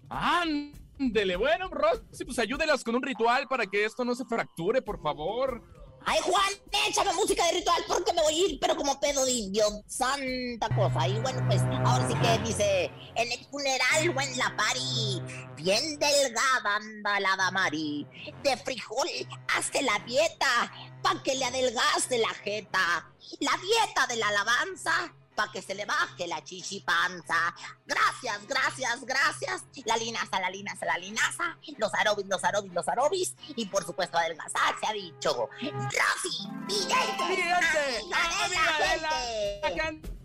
Ándele, 0.09 1.37
bueno, 1.37 1.69
Rosy, 1.69 2.25
pues 2.25 2.39
ayúdelas 2.39 2.83
con 2.83 2.97
un 2.97 3.03
ritual 3.03 3.47
para 3.49 3.67
que 3.67 3.85
esto 3.85 4.05
no 4.05 4.15
se 4.15 4.25
fracture, 4.25 4.83
por 4.83 5.01
favor. 5.01 5.63
Ay, 6.09 6.21
Juan, 6.23 6.53
échame 6.89 7.13
música 7.15 7.45
de 7.47 7.59
ritual 7.59 7.83
porque 7.89 8.13
me 8.13 8.23
voy 8.23 8.33
a 8.33 8.47
ir, 8.47 8.61
pero 8.61 8.77
como 8.77 9.01
pedo 9.01 9.25
de 9.25 9.33
indio. 9.33 9.65
Santa 9.89 10.69
cosa. 10.77 11.09
Y 11.09 11.19
bueno, 11.19 11.45
pues 11.49 11.61
ahora 11.85 12.07
sí 12.09 12.15
que 12.15 12.39
dice: 12.47 12.85
En 13.17 13.33
el 13.33 13.45
funeral 13.47 14.17
o 14.17 14.21
en 14.21 14.39
la 14.39 14.57
pari, 14.57 15.21
bien 15.57 15.99
delgada 15.99 16.77
anda 16.77 17.19
la 17.19 17.35
damari. 17.37 18.07
De 18.45 18.57
frijol, 18.57 19.09
hazte 19.57 19.83
la 19.83 19.99
dieta, 20.07 20.73
pa' 21.03 21.21
que 21.25 21.35
le 21.35 21.45
adelgaste 21.45 22.19
la 22.19 22.33
jeta. 22.35 23.13
La 23.41 23.59
dieta 23.61 24.07
de 24.07 24.17
la 24.17 24.29
alabanza 24.29 25.13
para 25.37 25.53
que 25.53 25.63
se 25.63 25.75
le 25.75 25.85
baje 25.85 26.27
la 26.27 26.43
chichipanza. 26.43 27.55
Gracias, 27.85 28.47
gracias, 28.49 29.05
gracias. 29.05 29.65
La 29.85 29.97
linaza, 29.97 30.41
la 30.41 30.51
linaza, 30.51 30.87
la 30.87 30.99
linaza. 30.99 31.57
Los 31.77 31.95
arobis, 31.95 32.27
los 32.27 32.43
arobis, 32.43 32.73
los 32.73 32.89
arobis. 32.89 33.37
Y 33.55 33.67
por 33.67 33.85
supuesto, 33.85 34.19
adelgazar 34.19 34.75
se 34.81 34.87
ha 34.87 34.93
dicho. 34.93 35.49
Rosy, 35.61 36.49
vidente, 36.67 38.03
amiga 38.13 38.79
de 38.79 39.03
la 39.03 39.83
gente. 39.83 40.17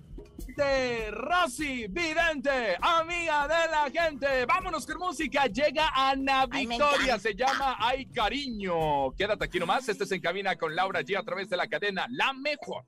Rosy, 1.12 1.88
vidente, 1.88 2.78
amiga 2.82 3.48
de 3.48 3.72
la 3.72 3.90
gente. 3.92 4.46
Vámonos 4.46 4.86
con 4.86 4.98
música. 4.98 5.48
Llega 5.48 5.92
Ana 5.94 6.46
Victoria. 6.46 7.20
se 7.20 7.36
llama 7.36 7.76
Ay 7.80 8.06
Cariño. 8.08 9.12
Quédate 9.18 9.46
aquí 9.46 9.60
nomás. 9.60 9.88
Este 9.90 10.04
es 10.06 10.12
En 10.12 10.22
Cabina 10.22 10.56
con 10.56 10.76
Laura 10.76 11.02
G 11.02 11.18
a 11.18 11.24
través 11.24 11.50
de 11.50 11.58
la 11.58 11.68
cadena 11.68 12.06
La 12.10 12.34
Mejor. 12.34 12.86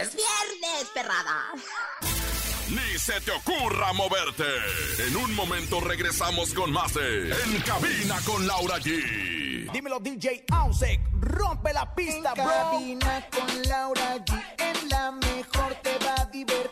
¡Es 0.00 0.14
viernes, 0.14 0.88
perrada! 0.94 1.52
Ni 2.68 2.98
se 2.98 3.20
te 3.20 3.32
ocurra 3.32 3.92
moverte. 3.94 4.44
En 5.08 5.16
un 5.16 5.34
momento 5.34 5.80
regresamos 5.80 6.54
con 6.54 6.70
más 6.70 6.94
de 6.94 7.30
En 7.32 7.60
Cabina 7.62 8.16
con 8.24 8.46
Laura 8.46 8.76
G. 8.76 9.72
Dímelo, 9.72 9.98
DJ 9.98 10.44
Ausek. 10.52 11.00
Rompe 11.20 11.72
la 11.72 11.92
pista, 11.94 12.32
en 12.36 12.44
Cabina 12.44 13.26
con 13.30 13.62
Laura 13.62 14.24
G. 14.24 14.40
En 14.58 14.88
la 14.88 15.10
mejor 15.10 15.74
te 15.82 15.98
va 15.98 16.14
a 16.20 16.24
divertir. 16.26 16.67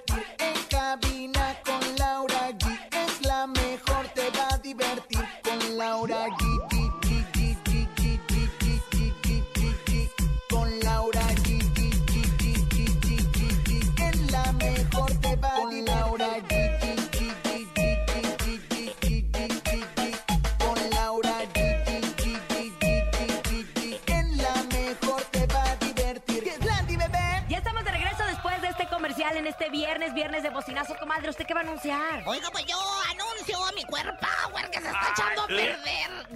En 29.37 29.47
este 29.47 29.69
viernes, 29.71 30.15
viernes 30.15 30.43
de 30.43 30.51
bocinazo, 30.51 30.97
comadre. 30.99 31.31
¿Usted 31.31 31.47
qué 31.47 31.55
va 31.55 31.61
a 31.61 31.65
anunciar? 31.65 32.23
Oiga, 32.27 32.49
pues 32.51 32.65
yo 32.67 32.77
anuncio 33.11 33.59
mi 33.75 33.85
cuerpo 33.85 34.27
power 34.67 34.71
que 34.71 34.81
se 34.81 34.87
está 34.87 35.11
echando 35.11 35.43
a 35.43 35.47
perder. 35.47 35.77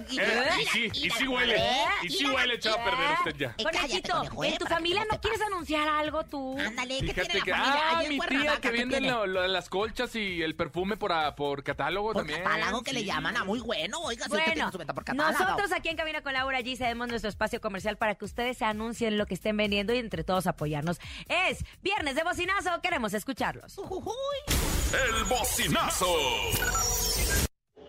Y, 0.09 0.19
eh, 0.19 0.49
sí, 0.71 0.89
y 0.93 1.09
sí 1.09 1.27
huele. 1.27 1.61
Y 2.03 2.09
sí 2.09 2.25
huele 2.25 2.55
echado 2.55 2.79
a 2.79 2.83
perder 2.83 3.09
usted 3.19 3.35
ya. 3.37 3.55
Conejito, 3.63 4.43
¿en 4.43 4.57
tu 4.57 4.65
familia 4.65 5.05
no 5.11 5.19
quieres 5.21 5.41
anunciar 5.41 5.87
algo 5.87 6.23
tú? 6.25 6.57
Ándale, 6.59 6.99
¿qué 6.99 7.13
tiene 7.13 7.41
que, 7.41 7.51
la 7.51 7.57
familia? 7.57 7.81
ah, 7.91 8.03
mi 8.07 8.19
tía 8.19 8.55
que 8.55 8.61
¿qué 8.61 8.71
vende 8.71 8.97
tiene? 8.97 9.11
lo- 9.13 9.27
lo 9.27 9.41
de 9.41 9.47
las 9.47 9.69
colchas 9.69 10.15
y 10.15 10.41
el 10.41 10.55
perfume 10.55 10.97
por, 10.97 11.11
a- 11.11 11.35
por 11.35 11.63
catálogo 11.63 12.13
también. 12.13 12.43
catálogo 12.43 12.83
que 12.83 12.93
le 12.93 13.03
llaman 13.03 13.37
a 13.37 13.43
muy 13.43 13.59
bueno. 13.59 13.99
Oiga, 14.01 14.25
si 14.25 14.31
usted 14.31 14.43
Bueno, 14.45 14.53
tiene 14.53 14.71
su 14.71 14.77
venta 14.77 14.93
por 14.93 15.03
catálogo. 15.05 15.39
nosotros 15.39 15.71
aquí 15.71 15.89
en 15.89 15.97
Cabina 15.97 16.21
con 16.21 16.33
Laura 16.33 16.59
G 16.61 16.77
cedemos 16.77 17.07
nuestro 17.07 17.29
espacio 17.29 17.61
comercial 17.61 17.97
para 17.97 18.15
que 18.15 18.25
ustedes 18.25 18.57
se 18.57 18.65
anuncien 18.65 19.17
lo 19.17 19.25
que 19.25 19.33
estén 19.35 19.55
vendiendo 19.57 19.93
y 19.93 19.97
entre 19.97 20.23
todos 20.23 20.47
apoyarnos. 20.47 20.99
Es 21.27 21.63
viernes 21.81 22.15
de 22.15 22.23
bocinazo, 22.23 22.81
queremos 22.81 23.13
escucharlos. 23.13 23.77
El 23.77 25.23
bocinazo. 25.25 26.07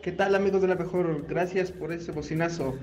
¿Qué 0.03 0.11
tal 0.11 0.35
amigos 0.35 0.61
de 0.61 0.67
la 0.67 0.75
mejor? 0.75 1.27
Gracias 1.29 1.71
por 1.71 1.93
ese 1.93 2.11
bocinazo. 2.11 2.77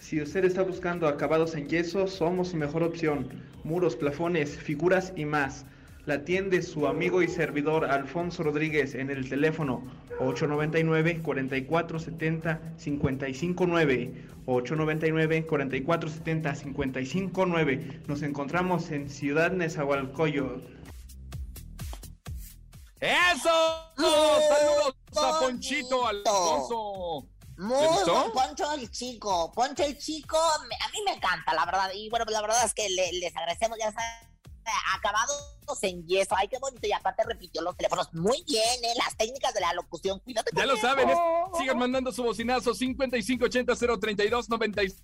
Si 0.00 0.20
usted 0.20 0.44
está 0.44 0.62
buscando 0.62 1.06
acabados 1.06 1.54
en 1.54 1.68
yeso, 1.68 2.08
somos 2.08 2.48
su 2.48 2.56
mejor 2.56 2.82
opción. 2.82 3.28
Muros, 3.62 3.94
plafones, 3.94 4.58
figuras 4.58 5.12
y 5.14 5.24
más. 5.24 5.66
La 6.04 6.14
atiende 6.14 6.62
su 6.62 6.88
amigo 6.88 7.22
y 7.22 7.28
servidor 7.28 7.84
Alfonso 7.84 8.42
Rodríguez 8.42 8.96
en 8.96 9.10
el 9.10 9.28
teléfono 9.28 9.84
899 10.18 11.20
4470 11.22 12.60
559 12.76 14.10
899 14.46 15.46
4470 15.46 16.54
559. 16.54 18.00
Nos 18.08 18.22
encontramos 18.22 18.90
en 18.90 19.08
Ciudad 19.08 19.52
Nezahualcóyotl. 19.52 20.73
¡Eso! 23.04 23.92
¡Saludos 23.96 24.94
a 25.16 25.38
Ponchito, 25.40 26.06
Alfonso! 26.06 27.26
Muy 27.56 27.76
buen 28.06 28.32
Poncho 28.32 28.72
el 28.72 28.90
Chico. 28.90 29.52
Poncho 29.52 29.84
el 29.84 29.98
Chico, 29.98 30.38
a 30.38 30.58
mí 30.88 30.98
me 31.04 31.12
encanta, 31.12 31.52
la 31.54 31.66
verdad. 31.66 31.90
Y 31.94 32.08
bueno, 32.08 32.24
pues 32.24 32.34
la 32.34 32.40
verdad 32.40 32.64
es 32.64 32.72
que 32.74 32.88
le- 32.88 33.12
les 33.12 33.36
agradecemos 33.36 33.78
ya 33.78 33.92
saben, 33.92 34.34
acabados 34.96 35.36
en 35.82 36.06
yeso. 36.06 36.34
Ay, 36.36 36.48
qué 36.48 36.58
bonito. 36.58 36.86
Y 36.86 36.92
aparte 36.92 37.22
repitió 37.24 37.60
los 37.62 37.76
teléfonos 37.76 38.12
muy 38.14 38.42
bien, 38.48 38.84
¿eh? 38.84 38.94
Las 38.96 39.16
técnicas 39.16 39.52
de 39.54 39.60
la 39.60 39.72
locución. 39.74 40.18
Cuídate 40.20 40.50
Ya 40.54 40.64
lo 40.66 40.76
saben, 40.78 41.10
es- 41.10 41.18
sigan 41.58 41.78
mandando 41.78 42.10
su 42.10 42.22
bocinazo 42.24 42.74
5580 42.74 43.76
032 44.00 44.48
96. 44.48 45.02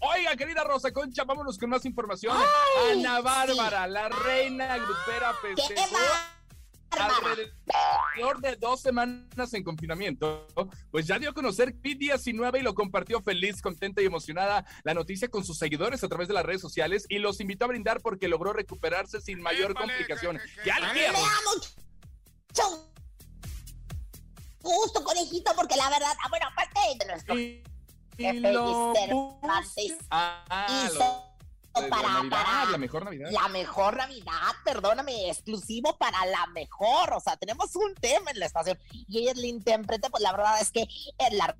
Oiga, 0.00 0.36
querida 0.36 0.62
Rosa 0.64 0.92
Concha, 0.92 1.24
vámonos 1.24 1.56
con 1.58 1.70
más 1.70 1.84
información. 1.86 2.36
Ay, 2.36 2.98
Ana 3.00 3.22
Bárbara, 3.22 3.86
la 3.88 4.08
reina 4.10 4.76
grupera 4.76 5.32
festejó 5.40 5.96
alrededor 6.98 8.40
de 8.40 8.56
dos 8.56 8.80
semanas 8.80 9.52
en 9.54 9.62
confinamiento, 9.64 10.46
pues 10.90 11.06
ya 11.06 11.18
dio 11.18 11.30
a 11.30 11.32
conocer 11.34 11.74
COVID-19 11.80 12.60
y 12.60 12.62
lo 12.62 12.74
compartió 12.74 13.20
feliz, 13.22 13.60
contenta 13.62 14.02
y 14.02 14.06
emocionada 14.06 14.64
la 14.84 14.94
noticia 14.94 15.28
con 15.28 15.44
sus 15.44 15.58
seguidores 15.58 16.02
a 16.04 16.08
través 16.08 16.28
de 16.28 16.34
las 16.34 16.44
redes 16.44 16.60
sociales 16.60 17.06
y 17.08 17.18
los 17.18 17.40
invitó 17.40 17.64
a 17.64 17.68
brindar 17.68 18.00
porque 18.00 18.28
logró 18.28 18.52
recuperarse 18.52 19.20
sin 19.20 19.40
mayor 19.40 19.74
complicación. 19.74 20.38
¡Ya 20.64 20.74
A 20.74 20.76
al 20.76 20.82
mí 20.84 21.00
fierro! 21.00 21.12
me 21.14 21.20
da 21.20 21.28
mucho 21.54 21.70
gusto, 24.62 25.04
conejito, 25.04 25.52
porque 25.56 25.76
la 25.76 25.90
verdad, 25.90 26.12
ah, 26.24 26.28
bueno, 26.30 26.46
aparte 26.50 26.80
de 26.98 27.06
nuestro 27.06 27.34
jefe 28.16 28.52
lo 28.52 28.92
Ah, 30.10 30.86
hizo 30.86 30.98
lo 30.98 31.33
la 31.82 31.88
para, 32.30 32.70
la 32.70 32.78
mejor 32.78 33.04
Navidad. 33.04 33.30
La 33.30 33.48
mejor 33.48 33.96
Navidad, 33.96 34.52
perdóname, 34.64 35.28
exclusivo 35.28 35.96
para 35.96 36.24
la 36.26 36.46
mejor. 36.48 37.12
O 37.14 37.20
sea, 37.20 37.36
tenemos 37.36 37.74
un 37.76 37.94
tema 37.94 38.30
en 38.30 38.38
la 38.38 38.46
estación 38.46 38.78
y 39.08 39.18
ella 39.18 39.32
es 39.32 39.38
la 39.38 39.46
intérprete, 39.46 40.10
pues 40.10 40.22
la 40.22 40.32
verdad 40.32 40.60
es 40.60 40.70
que 40.70 40.82
es 40.82 41.32
la 41.32 41.56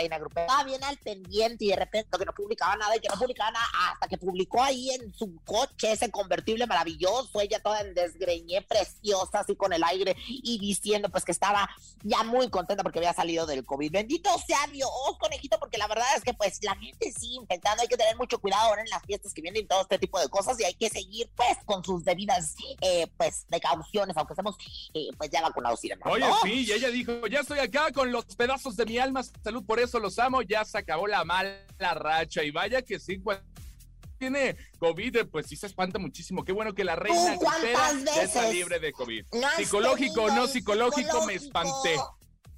reina 0.00 0.18
grupera 0.18 0.46
estaba 0.46 0.64
bien 0.64 0.82
al 0.84 0.96
pendiente 0.98 1.64
y 1.64 1.68
de 1.68 1.76
repente 1.76 2.18
que 2.18 2.24
no 2.24 2.32
publicaba 2.32 2.76
nada 2.76 2.96
y 2.96 3.00
que 3.00 3.08
no 3.08 3.16
publicaba 3.16 3.50
nada 3.50 3.66
hasta 3.90 4.08
que 4.08 4.18
publicó 4.18 4.62
ahí 4.62 4.90
en 4.90 5.12
su 5.14 5.36
coche 5.44 5.92
ese 5.92 6.10
convertible 6.10 6.66
maravilloso, 6.66 7.40
ella 7.40 7.60
toda 7.60 7.80
en 7.80 7.94
desgreñé, 7.94 8.62
preciosa, 8.62 9.40
así 9.40 9.54
con 9.56 9.72
el 9.72 9.82
aire 9.84 10.16
y 10.28 10.58
diciendo 10.58 11.08
pues 11.08 11.24
que 11.24 11.32
estaba 11.32 11.68
ya 12.02 12.22
muy 12.22 12.48
contenta 12.48 12.82
porque 12.82 12.98
había 12.98 13.12
salido 13.12 13.46
del 13.46 13.64
COVID. 13.64 13.92
Bendito 13.92 14.30
sea 14.46 14.66
Dios, 14.72 14.90
conejito, 15.18 15.58
porque 15.58 15.78
la 15.78 15.86
verdad 15.86 16.06
es 16.16 16.22
que 16.22 16.34
pues 16.34 16.58
la 16.62 16.74
gente 16.76 17.12
sigue 17.12 17.36
infectando, 17.36 17.82
hay 17.82 17.88
que 17.88 17.96
tener 17.96 18.16
mucho 18.16 18.38
cuidado 18.38 18.68
ahora 18.68 18.82
en 18.82 18.90
las 18.90 19.02
fiestas 19.04 19.34
que 19.34 19.42
vienen 19.42 19.64
y 19.64 19.66
todo 19.66 19.82
este 19.82 19.98
tipo 19.98 20.18
de 20.18 20.28
cosas 20.28 20.58
y 20.60 20.64
hay 20.64 20.74
que 20.74 20.88
seguir 20.88 21.30
pues 21.36 21.58
con 21.64 21.84
sus 21.84 22.04
debidas 22.04 22.54
eh, 22.80 23.06
pues 23.16 23.44
precauciones, 23.48 24.16
aunque 24.16 24.32
estemos 24.32 24.56
eh, 24.94 25.08
pues 25.16 25.30
ya 25.30 25.42
vacunados 25.42 25.84
y 25.84 25.88
demás. 25.88 26.12
Oye, 26.12 26.26
¿no? 26.26 26.40
sí, 26.42 26.64
y 26.66 26.72
ella 26.72 26.88
dijo, 26.88 27.26
ya 27.26 27.40
estoy 27.40 27.58
acá 27.58 27.92
con 27.92 28.10
los 28.12 28.24
pedazos 28.36 28.76
de 28.76 28.86
mi 28.86 28.98
alma, 28.98 29.22
salud, 29.22 29.64
por 29.64 29.80
eso 29.80 29.89
los 29.98 30.18
amo, 30.18 30.42
ya 30.42 30.64
se 30.64 30.78
acabó 30.78 31.06
la 31.06 31.24
mala 31.24 31.56
racha. 31.80 32.42
Y 32.44 32.50
vaya 32.50 32.82
que 32.82 33.00
sí, 33.00 33.20
cuando 33.20 33.42
tiene 34.18 34.56
COVID, 34.78 35.26
pues 35.32 35.46
sí 35.46 35.56
se 35.56 35.66
espanta 35.66 35.98
muchísimo. 35.98 36.44
Qué 36.44 36.52
bueno 36.52 36.74
que 36.74 36.84
la 36.84 36.94
reina 36.94 37.34
¿Tú 37.34 37.40
cuántas 37.40 37.94
grupera 37.94 38.14
ya 38.16 38.22
está 38.22 38.48
libre 38.50 38.78
de 38.78 38.92
COVID. 38.92 39.24
no 39.32 39.48
psicológico, 39.56 40.28
no 40.30 40.46
psicológico, 40.46 41.24
me 41.26 41.34
espanté. 41.34 41.96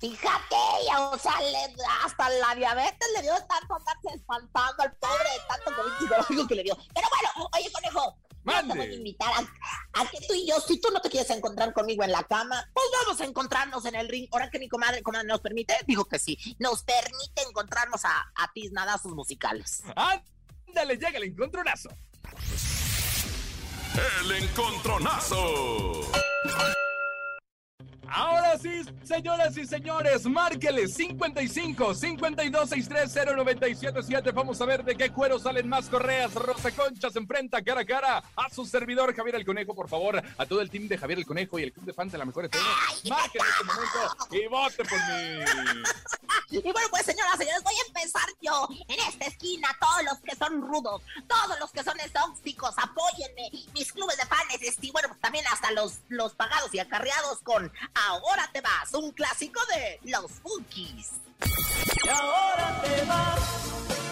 Fíjate, 0.01 0.57
o 0.99 1.16
sea, 1.16 1.40
le- 1.40 1.75
hasta 2.05 2.29
la 2.29 2.57
diabetes 2.57 3.09
le 3.14 3.23
dio 3.23 3.35
tanto 3.49 3.77
andarse 3.77 4.09
espantando 4.16 4.83
al 4.83 4.92
pobre 4.97 5.29
de 5.31 5.40
tanto 5.49 5.71
COVID 5.81 5.92
psicológico 6.01 6.47
que 6.49 6.55
le 6.57 6.62
dio. 6.64 6.77
Pero 6.92 7.07
bueno, 7.09 7.49
oye, 7.57 7.71
conejo. 7.73 8.18
Mande. 8.44 8.74
Te 8.74 8.78
voy 8.78 8.88
a 8.88 8.94
invitar 8.94 9.31
a, 9.33 10.00
a, 10.00 10.11
que 10.11 10.18
tú 10.26 10.35
y 10.35 10.48
yo, 10.48 10.61
si 10.61 10.81
tú 10.81 10.88
no 10.92 11.00
te 11.00 11.11
quieres 11.11 11.31
encontrar 11.31 11.72
conmigo 11.72 12.02
en 12.02 12.12
la 12.12 12.24
cama, 12.24 12.68
pues 12.72 12.87
vamos 13.05 13.20
a 13.20 13.24
encontrarnos 13.24 13.85
en 13.87 13.94
el 13.94 14.09
ring. 14.09 14.28
Ahora 14.33 14.50
que 14.50 14.59
mi 14.59 14.68
comadre, 14.68 15.02
comadre 15.02 15.26
nos 15.26 15.40
permite, 15.40 15.74
digo 15.87 16.05
que 16.05 16.18
sí, 16.18 16.38
nos 16.59 16.83
permite 16.83 17.42
encontrarnos 17.48 18.05
a, 18.05 18.33
a 18.35 18.52
tiznadazos 18.52 19.12
musicales. 19.12 19.83
Ándale, 20.66 20.96
llega 20.96 21.18
el 21.18 21.24
encontronazo. 21.24 21.90
El 24.22 24.33
encontronazo. 24.33 26.11
Ahora 28.14 28.59
sí, 28.59 28.83
señoras 29.05 29.57
y 29.57 29.66
señores, 29.66 30.27
márqueles 30.27 30.94
55 30.94 31.94
52 31.94 32.68
63 32.68 33.35
0977. 33.37 34.33
Vamos 34.33 34.61
a 34.61 34.66
ver 34.66 34.85
de 34.85 34.94
qué 34.94 35.11
cuero 35.11 35.38
salen 35.38 35.66
más 35.66 35.88
correas. 35.88 36.35
Rosa 36.35 36.70
Concha 36.72 37.09
se 37.09 37.18
enfrenta 37.18 37.62
cara 37.62 37.81
a 37.81 37.85
cara 37.87 38.22
a 38.37 38.51
su 38.51 38.66
servidor 38.66 39.14
Javier 39.14 39.37
el 39.37 39.46
Conejo, 39.46 39.75
por 39.75 39.88
favor. 39.88 40.22
A 40.37 40.44
todo 40.46 40.61
el 40.61 40.68
team 40.68 40.88
de 40.88 40.98
Javier 40.98 41.20
el 41.20 41.27
Conejo 41.27 41.59
y 41.59 41.62
el 41.62 41.72
club 41.72 41.87
de 41.87 41.94
fans 41.94 42.12
de 42.12 42.18
la 42.18 42.27
mejor 42.27 42.44
FM. 42.44 42.68
Marquen 43.09 43.40
en 43.40 43.48
este 43.48 43.64
momento 43.64 44.16
y 44.31 44.46
vote 44.48 44.85
por 44.85 44.98
mí. 44.98 45.83
Y 46.51 46.61
bueno, 46.61 46.88
pues 46.90 47.05
señoras 47.05 47.38
señores, 47.38 47.62
voy 47.62 47.75
a 47.75 47.87
empezar 47.87 48.29
yo 48.40 48.68
en 48.88 49.01
esta 49.01 49.27
esquina. 49.27 49.68
Todos 49.81 50.05
los 50.05 50.21
que 50.21 50.37
son 50.37 50.62
rudos, 50.62 51.03
todos 51.27 51.59
los 51.61 51.71
que 51.71 51.83
son 51.83 51.99
exóticos, 52.01 52.75
apóyenme. 52.77 53.51
Mis 53.75 53.92
clubes 53.92 54.16
de 54.16 54.27
fans, 54.27 54.42
y 54.81 54.90
bueno, 54.90 55.09
pues 55.09 55.21
también 55.21 55.45
hasta 55.49 55.71
los, 55.73 55.99
los 56.09 56.35
pagados 56.35 56.73
y 56.75 56.79
acarreados 56.79 57.40
con 57.42 57.73
Ahora 57.95 58.49
te 58.53 58.61
vas, 58.61 58.92
un 58.95 59.12
clásico 59.12 59.61
de 59.66 60.01
los 60.11 60.31
Funkies. 60.42 61.11
Ahora 62.11 62.83
te 62.83 63.05
vas. 63.05 64.12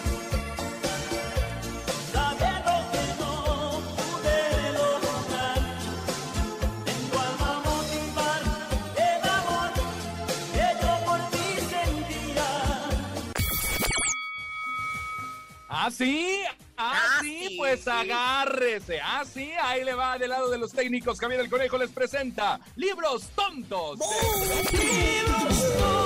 ¿Ah, 15.83 15.89
sí? 15.89 16.43
Ah, 16.77 16.93
Ah, 16.93 17.19
sí, 17.21 17.47
sí, 17.49 17.55
pues 17.57 17.83
sí. 17.83 17.89
agárrese. 17.89 18.99
Ah, 19.01 19.23
sí, 19.25 19.51
ahí 19.63 19.83
le 19.83 19.95
va 19.95 20.17
del 20.19 20.29
lado 20.29 20.47
de 20.51 20.59
los 20.59 20.71
técnicos. 20.71 21.19
Javier 21.19 21.39
el 21.41 21.49
Conejo 21.49 21.77
les 21.79 21.89
presenta 21.89 22.59
Libros 22.75 23.29
Tontos. 23.35 23.99
Libros 24.71 25.77
tontos, 25.79 26.00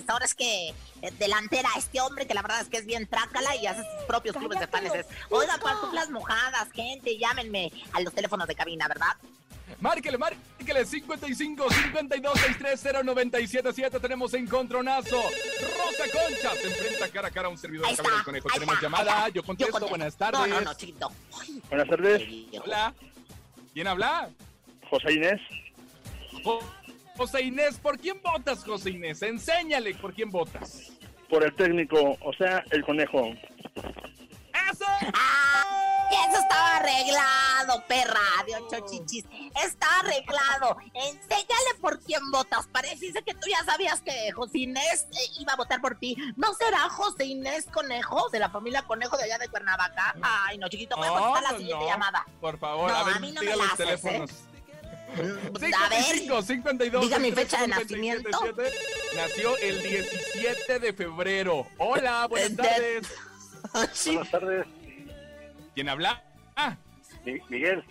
pues 0.00 0.10
ahora 0.10 0.24
es 0.24 0.34
que 0.34 0.68
eh, 0.68 1.10
delantera 1.18 1.68
a 1.74 1.78
este 1.78 2.00
hombre 2.00 2.26
que 2.26 2.34
la 2.34 2.42
verdad 2.42 2.60
es 2.60 2.68
que 2.68 2.78
es 2.78 2.86
bien 2.86 3.06
trácala 3.06 3.54
y 3.56 3.66
hace 3.66 3.82
sus 3.82 4.04
propios 4.06 4.36
clubes 4.36 4.58
de 4.60 4.66
fans. 4.66 4.94
Es, 4.94 5.06
Oigan, 5.28 5.60
pantuflas 5.60 6.10
mojadas, 6.10 6.70
gente, 6.72 7.16
llámenme 7.18 7.70
a 7.92 8.00
los 8.00 8.12
teléfonos 8.14 8.46
de 8.48 8.54
cabina, 8.54 8.88
¿verdad? 8.88 9.16
Márquele, 9.80 10.18
márquele 10.18 10.84
55 10.84 11.70
52 11.70 12.32
630 12.40 13.02
977. 13.04 14.00
Tenemos 14.00 14.34
encontronazo. 14.34 15.22
Rosa 15.22 16.04
Concha 16.12 16.54
se 16.56 16.66
enfrenta 16.66 17.08
cara 17.08 17.28
a 17.28 17.30
cara 17.30 17.46
a 17.46 17.50
un 17.50 17.56
servidor 17.56 17.86
de 17.88 17.94
Javier 17.96 18.12
el 18.12 18.18
está, 18.18 18.24
Conejo. 18.24 18.48
ahí 18.48 18.54
Tenemos 18.54 18.74
está, 18.74 18.86
llamada. 18.86 19.28
Yo 19.28 19.42
contesto. 19.44 19.72
contesto. 19.72 19.88
Buenas 19.90 20.16
tardes. 20.16 20.40
No, 20.40 20.46
no, 20.48 20.60
no, 20.60 20.74
chiquito. 20.74 21.12
Buenas 21.68 21.88
tardes, 21.88 22.22
Hola. 22.64 22.94
¿Quién 23.72 23.86
habla? 23.86 24.28
José 24.90 25.12
Inés. 25.12 25.40
Jo- 26.44 26.60
José 27.20 27.42
Inés, 27.42 27.78
¿por 27.78 27.98
quién 27.98 28.18
votas, 28.22 28.64
José 28.64 28.92
Inés? 28.92 29.20
Enséñale 29.20 29.94
por 29.96 30.14
quién 30.14 30.30
votas. 30.30 30.90
Por 31.28 31.44
el 31.44 31.54
técnico, 31.54 32.16
o 32.18 32.32
sea, 32.32 32.64
el 32.70 32.82
conejo. 32.82 33.26
¡Eso! 34.72 34.86
¡Ah! 35.12 36.08
Eso 36.10 36.40
estaba 36.40 36.76
arreglado, 36.76 37.84
perra 37.86 38.20
de 38.46 38.56
ocho 38.56 38.86
chichis. 38.90 39.26
Está 39.62 40.00
arreglado. 40.00 40.78
Enséñale 40.94 41.74
por 41.82 42.00
quién 42.00 42.22
votas. 42.30 42.66
Parece 42.68 43.12
que 43.12 43.34
tú 43.34 43.48
ya 43.50 43.62
sabías 43.66 44.00
que 44.00 44.32
José 44.32 44.60
Inés 44.60 45.06
eh, 45.12 45.30
iba 45.40 45.52
a 45.52 45.56
votar 45.56 45.82
por 45.82 45.98
ti. 45.98 46.16
¿No 46.36 46.54
será 46.54 46.88
José 46.88 47.26
Inés 47.26 47.66
Conejo 47.70 48.30
de 48.30 48.38
la 48.38 48.48
familia 48.48 48.80
Conejo 48.86 49.18
de 49.18 49.24
allá 49.24 49.36
de 49.36 49.48
Cuernavaca? 49.48 50.16
Ay, 50.22 50.56
no, 50.56 50.68
chiquito, 50.70 50.96
voy 50.96 51.06
a 51.06 51.10
contestar 51.10 51.42
la 51.42 51.52
no, 51.52 51.58
siguiente 51.58 51.84
no. 51.84 51.90
llamada. 51.90 52.26
Por 52.40 52.58
favor, 52.58 52.90
No, 52.90 52.96
a 52.96 53.04
ver, 53.04 53.16
a 53.16 53.20
mí 53.20 53.30
no 53.30 53.42
me 53.42 53.46
la 53.50 53.56
los 53.56 53.66
haces, 53.66 53.86
teléfonos. 53.86 54.30
A 54.30 54.34
ver, 54.34 54.49
55 55.16 56.42
52 56.42 57.00
diga 57.02 57.18
mi 57.18 57.32
fecha 57.32 57.58
de 57.58 57.66
63 57.66 57.78
nacimiento. 57.90 58.30
97. 58.30 59.16
Nació 59.16 59.56
el 59.58 59.82
17 59.82 60.78
de 60.78 60.92
febrero. 60.92 61.66
Hola, 61.78 62.26
buenas 62.28 62.56
De- 62.56 62.62
tardes. 62.62 63.08
Buenas 64.06 64.30
tardes, 64.30 64.66
¿Quién 65.74 65.88
habla? 65.88 66.24
Ah, 66.56 66.76
Mi- 67.24 67.40
Miguel. 67.48 67.84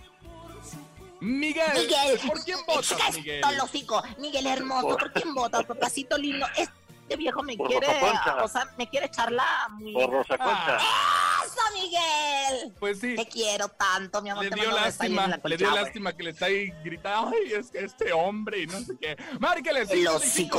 Miguel. 1.22 1.68
Miguel. 1.76 2.20
¿Por 2.28 2.44
quién 2.44 2.58
votas, 2.66 2.88
Chica, 2.88 3.12
Miguel? 3.14 3.42
Miguel 4.18 4.48
hermoso, 4.48 4.98
¿por 4.98 5.12
quién 5.14 5.34
votas, 5.34 5.66
papacito 5.66 6.18
lindo? 6.18 6.46
Este 6.58 7.16
viejo 7.18 7.44
me 7.44 7.56
Por 7.58 7.68
quiere, 7.68 7.88
o 8.42 8.48
sea, 8.48 8.66
me 8.78 8.90
quiere 8.90 9.06
echarla 9.08 9.46
muy... 9.72 9.94
Por 9.94 10.10
Rosa 10.10 10.38
Concha. 10.38 10.80
¡Eso, 11.60 11.74
Miguel! 11.74 12.74
Pues 12.80 13.00
sí. 13.00 13.16
Te 13.16 13.26
quiero 13.28 13.70
tanto, 13.70 14.22
mi 14.22 14.30
amor. 14.30 14.46
Le 14.46 14.50
dio 14.52 14.72
lástima, 14.72 15.40
le 15.44 15.58
dio 15.58 15.72
lástima 15.72 16.14
que 16.16 16.24
le 16.24 16.30
está 16.32 16.46
ahí 16.46 16.72
gritando, 16.84 17.32
ay, 17.36 17.54
es 17.54 17.70
que 17.72 17.80
este 17.80 18.14
hombre 18.14 18.62
y 18.62 18.68
no 18.68 18.80
sé 18.80 18.94
qué. 19.00 19.18
Márquele 19.40 19.86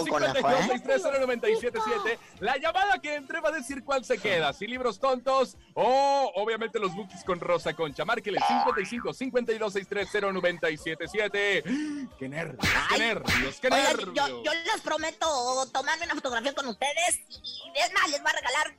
con 0.08 0.22
la 0.22 0.34
fue, 0.34 0.52
¿eh? 0.52 0.80
977 1.20 2.18
La 2.40 2.56
llamada 2.56 2.98
que 3.00 3.14
entre 3.14 3.40
va 3.40 3.50
a 3.50 3.52
decir 3.52 3.82
cuál 3.84 4.04
se 4.04 4.18
queda, 4.18 4.52
si 4.52 4.66
libros 4.66 4.98
tontos 4.98 5.56
o 5.74 6.32
obviamente 6.34 6.78
los 6.78 6.94
bookies 6.94 7.24
con 7.24 7.40
Rosa 7.40 7.74
Concha. 7.74 8.04
Márquele 8.04 8.38
55 8.46 9.12
52 9.12 9.72
630 9.72 10.32
977 10.32 11.62
¡Qué 12.18 12.28
nervios, 12.28 12.74
qué 12.88 12.98
nervios, 12.98 13.60
qué 13.60 13.70
nervios! 13.70 14.14
yo, 14.14 14.52
les 14.52 14.80
prometo 14.82 15.66
tomarme 15.72 16.04
una 16.04 16.14
fotografía 16.14 16.52
con 16.52 16.66
ustedes 16.68 17.20
y, 17.28 17.62
es 17.74 17.92
más, 17.92 18.10
les 18.10 18.20
voy 18.22 18.30
a 18.30 18.34
regalar 18.34 18.74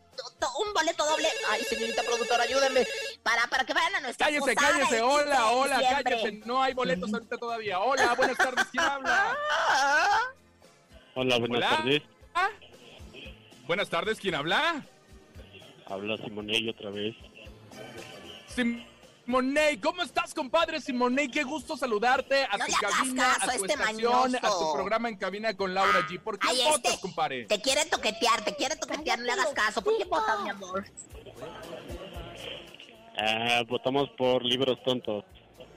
un 0.59 0.73
boleto 0.73 1.05
doble. 1.05 1.27
Ay, 1.49 1.63
señorita 1.63 2.03
productora, 2.03 2.43
ayúdenme. 2.43 2.85
Para, 3.23 3.47
para 3.47 3.63
que 3.65 3.73
vayan 3.73 3.95
a 3.95 3.99
nuestra 4.01 4.27
Cállese, 4.27 4.53
posada 4.53 4.67
cállese, 4.71 4.95
el 4.97 5.01
15 5.01 5.01
hola, 5.01 5.47
hola, 5.51 5.77
diciembre. 5.79 6.03
cállese. 6.15 6.31
No 6.45 6.61
hay 6.63 6.73
boletos 6.73 7.13
ahorita 7.13 7.37
todavía. 7.37 7.79
Hola, 7.79 8.13
buenas 8.15 8.37
tardes, 8.37 8.65
¿quién 8.71 8.83
habla? 8.89 9.37
Hola, 11.15 11.37
buenas 11.39 11.57
Hola. 11.57 11.69
tardes. 11.77 12.01
Buenas 13.67 13.89
tardes, 13.89 14.19
¿quién 14.19 14.35
habla? 14.35 14.85
Habla 15.85 16.17
Simonelli 16.17 16.69
otra 16.69 16.89
vez. 16.89 17.15
Simonei, 19.31 19.77
¿cómo 19.79 20.03
estás, 20.03 20.33
compadre 20.33 20.81
Simonei? 20.81 21.29
Qué 21.29 21.43
gusto 21.43 21.77
saludarte 21.77 22.43
a 22.51 22.57
No 22.57 22.65
tu 22.65 22.73
cabina, 22.73 23.23
caso 23.23 23.49
a 23.49 23.53
tu 23.55 23.63
este 23.63 23.73
estación, 23.75 24.35
a 24.35 24.41
tu 24.41 24.73
programa 24.73 25.07
en 25.07 25.15
cabina 25.15 25.55
con 25.55 25.73
Laura 25.73 26.01
G. 26.01 26.19
¿Por 26.21 26.37
qué 26.37 26.49
Ay, 26.49 26.57
votas, 26.65 26.95
este- 26.95 26.99
compadre? 27.01 27.45
Te 27.45 27.61
quiere 27.61 27.85
toquetear, 27.85 28.43
te 28.43 28.53
quiere 28.57 28.75
toquetear, 28.75 29.19
no 29.19 29.23
le 29.25 29.31
hagas 29.31 29.53
caso. 29.53 29.81
¿Por 29.81 29.97
qué 29.97 30.03
votas, 30.03 30.41
mi 30.41 30.49
amor? 30.49 30.83
Ah, 33.17 33.61
votamos 33.69 34.09
por 34.17 34.43
libros 34.43 34.83
tontos. 34.83 35.23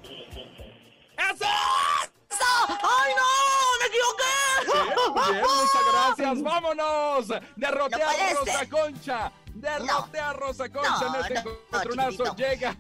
¡Eso! 0.03 1.45
¡Eso! 1.45 2.67
¡Ay, 2.69 3.13
no! 3.15 3.31
¡Me 3.79 3.87
equivoqué! 3.87 5.31
Bien, 5.31 5.43
muchas 5.45 5.93
gracias. 5.93 6.43
¡Vámonos! 6.43 7.29
Derroté 7.55 7.99
No 7.99 8.35
Rosa 8.41 8.59
ser. 8.59 8.69
Concha. 8.69 9.33
Derroté 9.55 10.19
a 10.19 10.33
Rosa 10.33 10.69
Concha 10.69 10.99
No, 11.03 11.15
en 11.15 11.21
este 11.21 11.35
no, 11.35 11.43
no, 11.45 11.51
encontronazo. 11.69 12.11
chiquitito. 12.11 12.37
Llega 12.37 12.77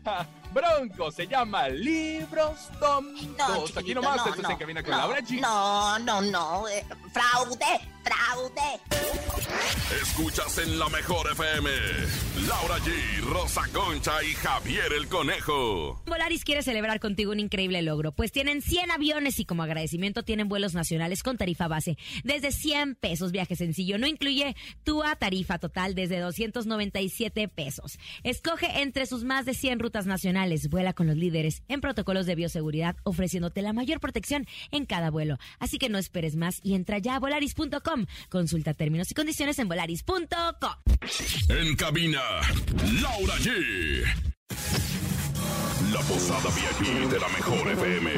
Bronco. 0.55 1.11
Se 1.11 1.27
llama 1.27 1.69
Libros 1.69 2.69
Tontos. 2.79 3.37
No, 3.37 3.45
Aquí 3.55 3.67
chiquitito, 3.67 4.01
nomás 4.01 4.17
no, 4.17 4.25
estás 4.27 4.43
no, 4.43 4.51
en 4.51 4.57
cabina 4.57 4.83
con 4.83 4.91
no, 4.93 4.99
Laura 4.99 5.21
G. 5.21 5.41
No, 5.41 5.99
no, 5.99 6.21
no. 6.23 6.69
eh, 6.69 6.85
fraude, 7.13 7.81
fraude. 8.05 8.81
Escuchas 10.01 10.59
en 10.59 10.79
la 10.79 10.89
mejor 10.89 11.31
FM. 11.33 11.71
Laura 12.49 12.79
G, 12.79 13.21
Rosa 13.23 13.63
Concha 13.73 14.23
y 14.23 14.33
Javier 14.35 14.93
el 14.93 15.09
Conejo. 15.09 16.03
Volaris 16.07 16.45
quiere 16.45 16.63
celebrar 16.63 17.01
contigo 17.01 17.33
un 17.33 17.41
increíble 17.41 17.81
logro, 17.83 18.13
pues 18.13 18.33
tienen 18.33 18.63
100 18.63 18.91
aviones 18.91 19.39
y 19.41 19.45
como 19.45 19.63
agradecimiento 19.63 20.23
tienen 20.23 20.49
vuelos 20.49 20.75
nacionales 20.75 21.23
con 21.23 21.37
tarifa 21.37 21.69
base 21.69 21.97
desde 22.23 22.53
100 22.53 22.97
pesos. 22.97 23.33
Viaje 23.33 23.57
sencillo, 23.57 23.99
no 23.99 24.07
incluye 24.07 24.55
tu 24.85 25.03
tarifa 25.19 25.59
total 25.59 25.95
desde 25.95 26.21
297 26.21 27.49
pesos. 27.49 27.99
Escoge 28.23 28.83
entre 28.83 29.07
sus 29.07 29.25
más 29.25 29.47
de 29.47 29.55
100 29.55 29.79
rutas 29.79 30.07
nacionales. 30.07 30.44
Vuela 30.69 30.93
con 30.93 31.07
los 31.07 31.17
líderes 31.17 31.63
en 31.69 31.81
protocolos 31.81 32.27
de 32.27 32.35
bioseguridad, 32.35 32.97
ofreciéndote 33.05 33.63
la 33.63 33.73
mayor 33.73 34.01
protección 34.01 34.47
en 34.71 34.87
cada 34.87 35.11
vuelo. 35.11 35.39
Así 35.59 35.79
que 35.79 35.89
no 35.89 35.99
esperes 35.99 36.37
más 36.37 36.61
y 36.63 36.75
entra 36.75 36.99
ya 36.99 37.17
a 37.17 37.21
volaris.com. 37.21 38.07
Consulta 38.29 38.75
términos 38.75 39.11
y 39.11 39.15
condiciones 39.15 39.59
en 39.59 39.69
volaris.com. 39.69 40.25
En 41.49 41.77
cabina, 41.77 42.21
Laura 43.01 43.35
G. 43.37 44.05
La 45.93 46.01
posada 46.01 46.51
VIP 46.51 47.11
de 47.11 47.21
la 47.21 47.29
mejor 47.29 47.71
FM. 47.71 48.11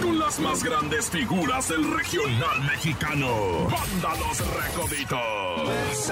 Con 0.00 0.18
las 0.18 0.38
más 0.40 0.64
grandes 0.64 1.10
figuras 1.10 1.68
del 1.68 1.94
regional 1.94 2.62
mexicano. 2.64 3.68
Banda 3.68 4.16
Los 4.18 4.38
Recoditos. 4.38 6.10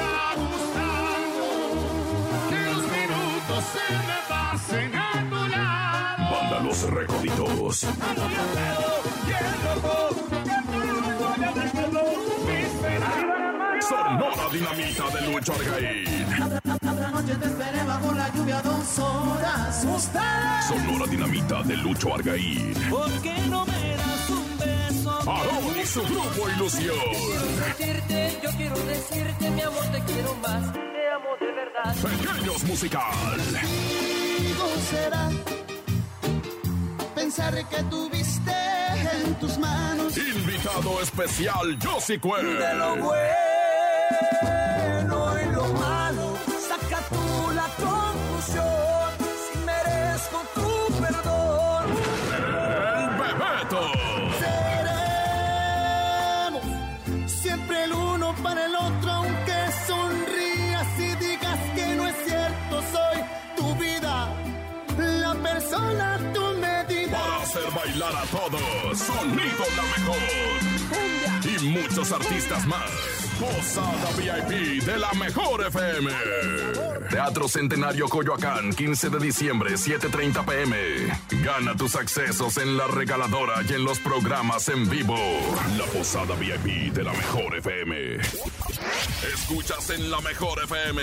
Que 2.50 2.64
los 2.66 2.82
minutos 2.82 3.64
se 3.72 3.94
me 3.94 4.28
pasen 4.28 5.03
a 6.54 6.60
Los 6.62 6.82
Recoditos. 6.90 7.86
Sonora 13.80 14.48
Dinamita 14.52 15.10
de 15.10 15.20
Lucho 15.26 15.52
Argaín. 15.52 16.04
Noche 17.12 17.34
te 17.36 17.46
esperé 17.46 17.84
bajo 17.84 18.12
la 18.12 18.28
lluvia 18.34 18.62
dos 18.62 18.98
horas. 18.98 19.84
Ustedes. 19.84 20.64
Sonora 20.68 21.06
Dinamita 21.06 21.62
de 21.62 21.76
Lucho 21.76 22.14
Argaín. 22.14 22.74
¿Por 22.90 23.10
qué 23.22 23.34
no 23.50 23.66
me 23.66 23.96
das 23.96 24.30
un 24.30 24.58
beso? 24.58 25.30
Aarón 25.30 25.80
y 25.80 25.86
su 25.86 26.02
grupo 26.02 26.48
Ilusión. 26.56 26.96
Decirte, 27.78 28.38
yo 28.42 28.50
quiero 28.56 28.76
decirte, 28.76 29.50
mi 29.50 29.60
amor, 29.60 29.84
te 29.92 30.00
quiero 30.12 30.34
más. 30.36 30.72
Te 30.72 31.10
amo 31.10 31.36
de 31.40 31.52
verdad. 31.52 31.94
Pequeños 31.96 32.64
Musical. 32.64 33.40
Será 34.90 35.30
pensar 37.24 37.54
que 37.68 37.82
tuviste 37.84 38.52
en 39.24 39.34
tus 39.36 39.56
manos 39.56 40.14
Invitado 40.18 41.00
especial 41.00 41.78
Josie 41.82 42.20
Cuen. 42.20 42.44
de 42.44 42.74
lo 42.74 42.96
bueno 42.96 43.63
bailar 67.94 68.26
todos. 68.28 68.98
Sonido 68.98 69.64
la 69.76 69.82
mejor. 69.82 70.16
Y 71.44 71.64
muchos 71.66 72.12
artistas 72.12 72.66
más. 72.66 72.90
Posada 73.38 74.10
VIP 74.16 74.82
de 74.84 74.98
la 74.98 75.12
mejor 75.12 75.66
FM. 75.66 76.10
Teatro 77.10 77.48
Centenario 77.48 78.08
Coyoacán, 78.08 78.72
15 78.72 79.10
de 79.10 79.18
diciembre, 79.18 79.76
7:30 79.76 80.44
pm. 80.44 80.76
Gana 81.42 81.76
tus 81.76 81.96
accesos 81.96 82.56
en 82.58 82.76
la 82.76 82.86
regaladora 82.86 83.62
y 83.68 83.74
en 83.74 83.84
los 83.84 83.98
programas 83.98 84.68
en 84.68 84.88
vivo. 84.88 85.18
La 85.76 85.84
Posada 85.86 86.34
VIP 86.36 86.92
de 86.92 87.02
la 87.02 87.12
mejor 87.12 87.56
FM. 87.56 88.16
Escuchas 89.34 89.90
en 89.90 90.10
la 90.10 90.20
mejor 90.20 90.62
FM. 90.64 91.02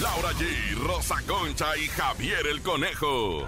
Laura 0.00 0.32
G, 0.32 0.78
Rosa 0.86 1.16
Concha 1.26 1.76
y 1.76 1.88
Javier 1.88 2.46
el 2.46 2.62
Conejo. 2.62 3.46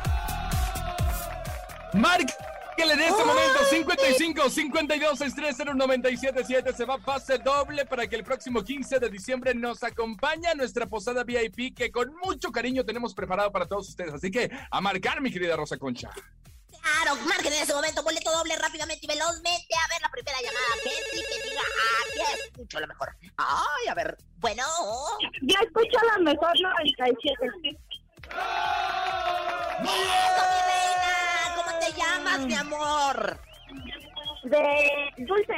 Márquele 2.79 2.95
en 2.95 3.11
este 3.11 3.25
momento 3.25 3.65
55 3.71 4.51
52 4.51 5.19
630 5.19 5.75
977 5.75 6.73
se 6.73 6.85
va 6.85 6.95
a 6.95 6.99
pase 6.99 7.39
doble 7.39 7.85
para 7.85 8.07
que 8.07 8.15
el 8.15 8.23
próximo 8.23 8.63
15 8.63 9.01
de 9.01 9.11
diciembre 9.11 9.53
nos 9.53 9.83
acompañe 9.83 10.47
a 10.47 10.55
nuestra 10.55 10.87
posada 10.87 11.25
VIP 11.25 11.75
que 11.75 11.91
con 11.91 12.15
mucho 12.23 12.53
cariño 12.53 12.85
tenemos 12.85 13.15
preparado 13.15 13.51
para 13.51 13.67
todos 13.67 13.89
ustedes. 13.89 14.15
Así 14.15 14.31
que 14.31 14.49
a 14.71 14.81
marcar, 14.81 15.21
mi 15.21 15.33
querida 15.33 15.57
Rosa 15.57 15.77
Concha. 15.77 16.11
Claro, 16.81 17.17
marquen 17.27 17.53
en 17.53 17.63
ese 17.65 17.75
momento 17.75 18.05
boleto 18.05 18.31
doble 18.31 18.55
rápidamente 18.57 19.05
y 19.05 19.09
velozmente. 19.09 19.75
A 19.75 19.89
ver 19.89 20.01
la 20.01 20.11
primera 20.11 20.39
llamada, 20.41 20.75
gente, 20.85 21.27
que 21.27 21.51
diga, 21.51 21.63
aquí 22.05 22.43
escucho 22.45 22.79
la 22.79 22.87
mejor. 22.87 23.17
Ay, 23.39 23.89
a 23.89 23.95
ver, 23.95 24.17
bueno. 24.37 24.63
Yo 25.43 25.57
escucho 25.65 25.99
la 26.07 26.19
mejor 26.19 26.53
97. 26.61 27.77
¡Eso, 29.81 29.83
mi 29.83 29.91
reina! 29.91 30.29
¿Cómo 30.39 30.68
mi 32.47 32.55
amor? 32.55 33.41
De 34.45 35.11
Dulce. 35.19 35.55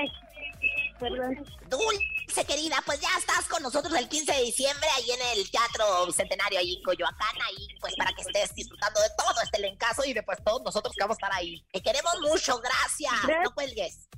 Perdón. 0.98 1.44
Dulce, 1.68 2.44
querida, 2.44 2.76
pues 2.84 3.00
ya 3.00 3.08
estás 3.18 3.46
con 3.48 3.62
nosotros 3.62 3.94
el 3.94 4.08
15 4.08 4.32
de 4.32 4.42
diciembre 4.42 4.86
ahí 4.96 5.10
en 5.10 5.38
el 5.38 5.50
Teatro 5.50 6.12
Centenario, 6.12 6.58
ahí 6.58 6.76
en 6.76 6.82
Coyoacán, 6.82 7.36
ahí 7.46 7.68
pues 7.80 7.94
para 7.96 8.12
que 8.12 8.22
estés 8.22 8.54
disfrutando 8.54 9.00
de 9.00 9.08
todo 9.16 9.40
este 9.42 9.58
elencazo 9.58 10.04
y 10.04 10.12
de 10.12 10.22
pues 10.22 10.38
todos 10.44 10.62
nosotros 10.62 10.94
que 10.94 11.02
vamos 11.02 11.16
a 11.16 11.26
estar 11.26 11.32
ahí. 11.32 11.64
Te 11.72 11.80
queremos 11.80 12.14
mucho, 12.20 12.60
gracias. 12.60 13.12
No 13.42 13.54
cuelgues. 13.54 14.08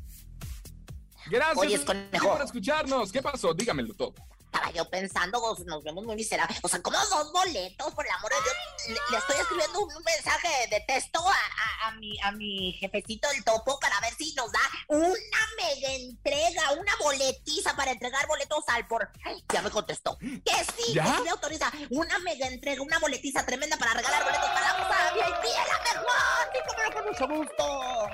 Gracias 1.31 1.59
Oye, 1.59 1.85
conejo. 1.85 2.33
por 2.33 2.43
escucharnos. 2.43 3.13
¿Qué 3.13 3.23
pasó? 3.23 3.55
Dígamelo 3.55 3.95
todo. 3.95 4.15
Estaba 4.53 4.71
yo 4.71 4.85
pensando, 4.91 5.41
nos 5.65 5.83
vemos 5.83 6.05
muy 6.05 6.15
miserables. 6.15 6.59
O 6.63 6.69
sea, 6.69 6.83
como 6.83 6.99
dos 7.07 7.33
boletos, 7.33 7.95
por 7.95 8.05
el 8.05 8.13
amor 8.13 8.31
de 8.31 8.37
Dios. 8.43 8.55
Le, 8.89 9.11
le 9.13 9.17
estoy 9.19 9.37
escribiendo 9.41 9.81
un 9.81 10.05
mensaje 10.05 10.69
de 10.69 10.81
texto 10.81 11.21
a, 11.27 11.33
a- 11.33 11.89
a 11.89 11.93
mi, 11.93 12.21
a 12.21 12.33
mi 12.33 12.73
jefecito 12.75 13.29
del 13.31 13.43
topo 13.45 13.81
para 13.81 13.99
ver 14.01 14.13
si 14.15 14.35
nos 14.35 14.53
da 14.53 14.61
una 14.89 15.41
mega 15.57 15.89
entrega, 15.95 16.73
una 16.73 16.93
boletiza 17.01 17.75
para 17.77 17.93
entregar 17.93 18.27
boletos 18.27 18.63
al 18.69 18.87
por. 18.87 19.11
Ay, 19.25 19.43
ya 19.51 19.63
me 19.63 19.71
contestó. 19.71 20.19
Que 20.19 20.53
sí, 20.77 20.93
¿Ya? 20.93 21.03
que 21.05 21.11
sí 21.17 21.23
me 21.25 21.31
autoriza. 21.31 21.73
Una 21.91 22.19
mega 22.19 22.47
entrega, 22.47 22.83
una 22.83 22.99
boletiza 22.99 23.47
tremenda 23.47 23.79
para 23.79 23.95
regalar 23.95 24.23
boletos 24.23 24.51
para 24.51 24.79
la 24.79 25.13
VIP, 25.15 25.45
la 25.57 25.79
mejor. 25.95 26.13
Sí, 26.53 26.59
cómo 26.69 26.83
no, 26.83 26.93
con 26.93 27.05
mucho 27.07 27.27
gusto. 27.47 28.07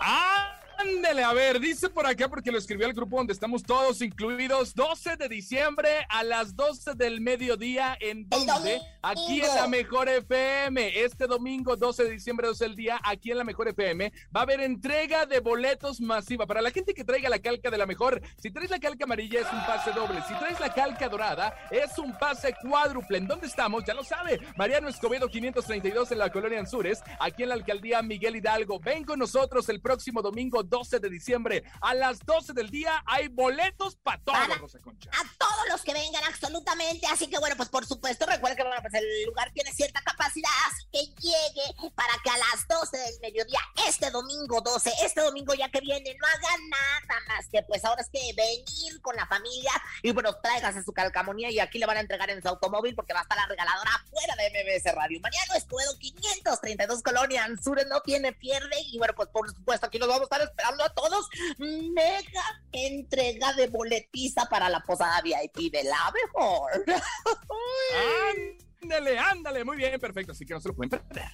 Ay. 0.00 0.46
Ándele, 0.78 1.24
a 1.24 1.32
ver, 1.32 1.58
dice 1.58 1.88
por 1.88 2.06
acá 2.06 2.28
porque 2.28 2.52
lo 2.52 2.58
escribió 2.58 2.86
el 2.86 2.92
grupo 2.92 3.16
donde 3.16 3.32
estamos 3.32 3.62
todos 3.62 4.02
incluidos. 4.02 4.74
12 4.74 5.16
de 5.16 5.28
diciembre 5.28 5.88
a 6.08 6.22
las 6.22 6.54
12 6.54 6.94
del 6.94 7.20
mediodía. 7.20 7.96
¿En 8.00 8.28
donde 8.28 8.80
Aquí 9.08 9.40
en 9.40 9.54
la 9.54 9.68
Mejor 9.68 10.08
FM. 10.08 11.04
Este 11.04 11.28
domingo, 11.28 11.76
12 11.76 12.04
de 12.04 12.10
diciembre, 12.10 12.48
12 12.48 12.64
del 12.64 12.74
día, 12.74 13.00
aquí 13.04 13.30
en 13.30 13.38
la 13.38 13.44
Mejor 13.44 13.68
FM, 13.68 14.12
va 14.34 14.40
a 14.40 14.42
haber 14.42 14.60
entrega 14.60 15.26
de 15.26 15.38
boletos 15.38 16.00
masiva. 16.00 16.44
Para 16.44 16.60
la 16.60 16.72
gente 16.72 16.92
que 16.92 17.04
traiga 17.04 17.28
la 17.28 17.38
calca 17.38 17.70
de 17.70 17.78
la 17.78 17.86
Mejor, 17.86 18.20
si 18.36 18.50
traes 18.50 18.68
la 18.68 18.80
calca 18.80 19.04
amarilla 19.04 19.40
es 19.40 19.52
un 19.52 19.64
pase 19.64 19.92
doble. 19.92 20.20
Si 20.26 20.34
traes 20.34 20.58
la 20.58 20.74
calca 20.74 21.08
dorada, 21.08 21.54
es 21.70 21.96
un 21.98 22.18
pase 22.18 22.54
cuádruple. 22.60 23.18
¿En 23.18 23.28
dónde 23.28 23.46
estamos? 23.46 23.84
Ya 23.86 23.94
lo 23.94 24.02
sabe. 24.02 24.40
Mariano 24.56 24.88
Escobedo 24.88 25.28
532 25.28 26.10
en 26.10 26.18
la 26.18 26.30
colonia 26.30 26.58
Anzures, 26.58 27.00
aquí 27.20 27.44
en 27.44 27.50
la 27.50 27.54
alcaldía 27.54 28.02
Miguel 28.02 28.34
Hidalgo. 28.34 28.80
Ven 28.80 29.04
con 29.04 29.20
nosotros 29.20 29.68
el 29.68 29.80
próximo 29.80 30.20
domingo 30.20 30.64
12 30.68 31.00
de 31.00 31.10
diciembre 31.10 31.64
a 31.80 31.94
las 31.94 32.20
12 32.24 32.52
del 32.52 32.70
día. 32.70 33.02
Hay 33.06 33.28
boletos 33.28 33.96
para 33.96 34.22
todos, 34.22 34.58
Rosa 34.58 34.78
Concha. 34.80 35.10
a 35.12 35.22
todos 35.38 35.68
los 35.70 35.82
que 35.82 35.92
vengan, 35.92 36.24
absolutamente. 36.24 37.06
Así 37.06 37.28
que 37.28 37.38
bueno, 37.38 37.56
pues 37.56 37.68
por 37.68 37.86
supuesto, 37.86 38.26
recuerden 38.26 38.56
que 38.56 38.62
bueno, 38.62 38.80
pues 38.82 38.94
el 38.94 39.24
lugar 39.24 39.50
tiene 39.52 39.72
cierta 39.72 40.00
capacidad, 40.02 40.50
así 40.68 40.86
que 40.90 40.98
llegue 41.20 41.92
para 41.94 42.12
que 42.22 42.30
a 42.30 42.38
las 42.38 42.66
12 42.68 42.96
del 42.96 43.20
mediodía, 43.20 43.60
este 43.86 44.10
domingo 44.10 44.60
12, 44.60 44.92
este 45.02 45.20
domingo 45.20 45.54
ya 45.54 45.68
que 45.70 45.80
viene, 45.80 46.16
no 46.20 46.26
hagan 46.26 46.68
nada 46.68 47.20
más 47.28 47.48
que 47.48 47.62
pues 47.62 47.84
ahora 47.84 48.02
es 48.02 48.08
que 48.10 48.20
venir 48.34 49.00
con 49.02 49.16
la 49.16 49.26
familia 49.26 49.70
y 50.02 50.12
bueno, 50.12 50.34
tráigase 50.36 50.82
su 50.82 50.92
calcamonía 50.92 51.50
y 51.50 51.60
aquí 51.60 51.78
le 51.78 51.86
van 51.86 51.96
a 51.96 52.00
entregar 52.00 52.30
en 52.30 52.42
su 52.42 52.48
automóvil 52.48 52.94
porque 52.94 53.12
va 53.12 53.20
a 53.20 53.22
estar 53.22 53.36
la 53.36 53.46
regaladora 53.46 53.90
afuera 53.94 54.34
de 54.36 54.50
MBS 54.50 54.94
Radio. 54.94 55.20
Mariano 55.20 55.54
Escobedo 55.54 55.98
532 55.98 57.02
Colonia 57.02 57.44
Anzures 57.44 57.86
no 57.86 58.00
tiene 58.00 58.32
pierde 58.32 58.76
y 58.86 58.98
bueno, 58.98 59.14
pues 59.14 59.28
por 59.28 59.48
supuesto 59.48 59.86
aquí 59.86 59.98
los 59.98 60.08
vamos 60.08 60.22
a 60.22 60.24
estar 60.24 60.40
esperando 60.42 60.55
a 60.84 60.88
todos. 60.94 61.28
Mega 61.58 62.62
entrega 62.72 63.52
de 63.54 63.68
boletiza 63.68 64.46
para 64.48 64.68
la 64.68 64.80
posada 64.80 65.20
VIP 65.22 65.72
de 65.72 65.84
la 65.84 66.12
mejor. 66.12 66.84
Ándale, 68.82 69.18
ándale, 69.18 69.64
muy 69.64 69.76
bien, 69.76 69.98
perfecto. 69.98 70.32
Así 70.32 70.44
que 70.44 70.54
no 70.54 70.60
se 70.60 70.68
lo 70.68 70.76
pueden 70.76 70.90
perder. 70.90 71.32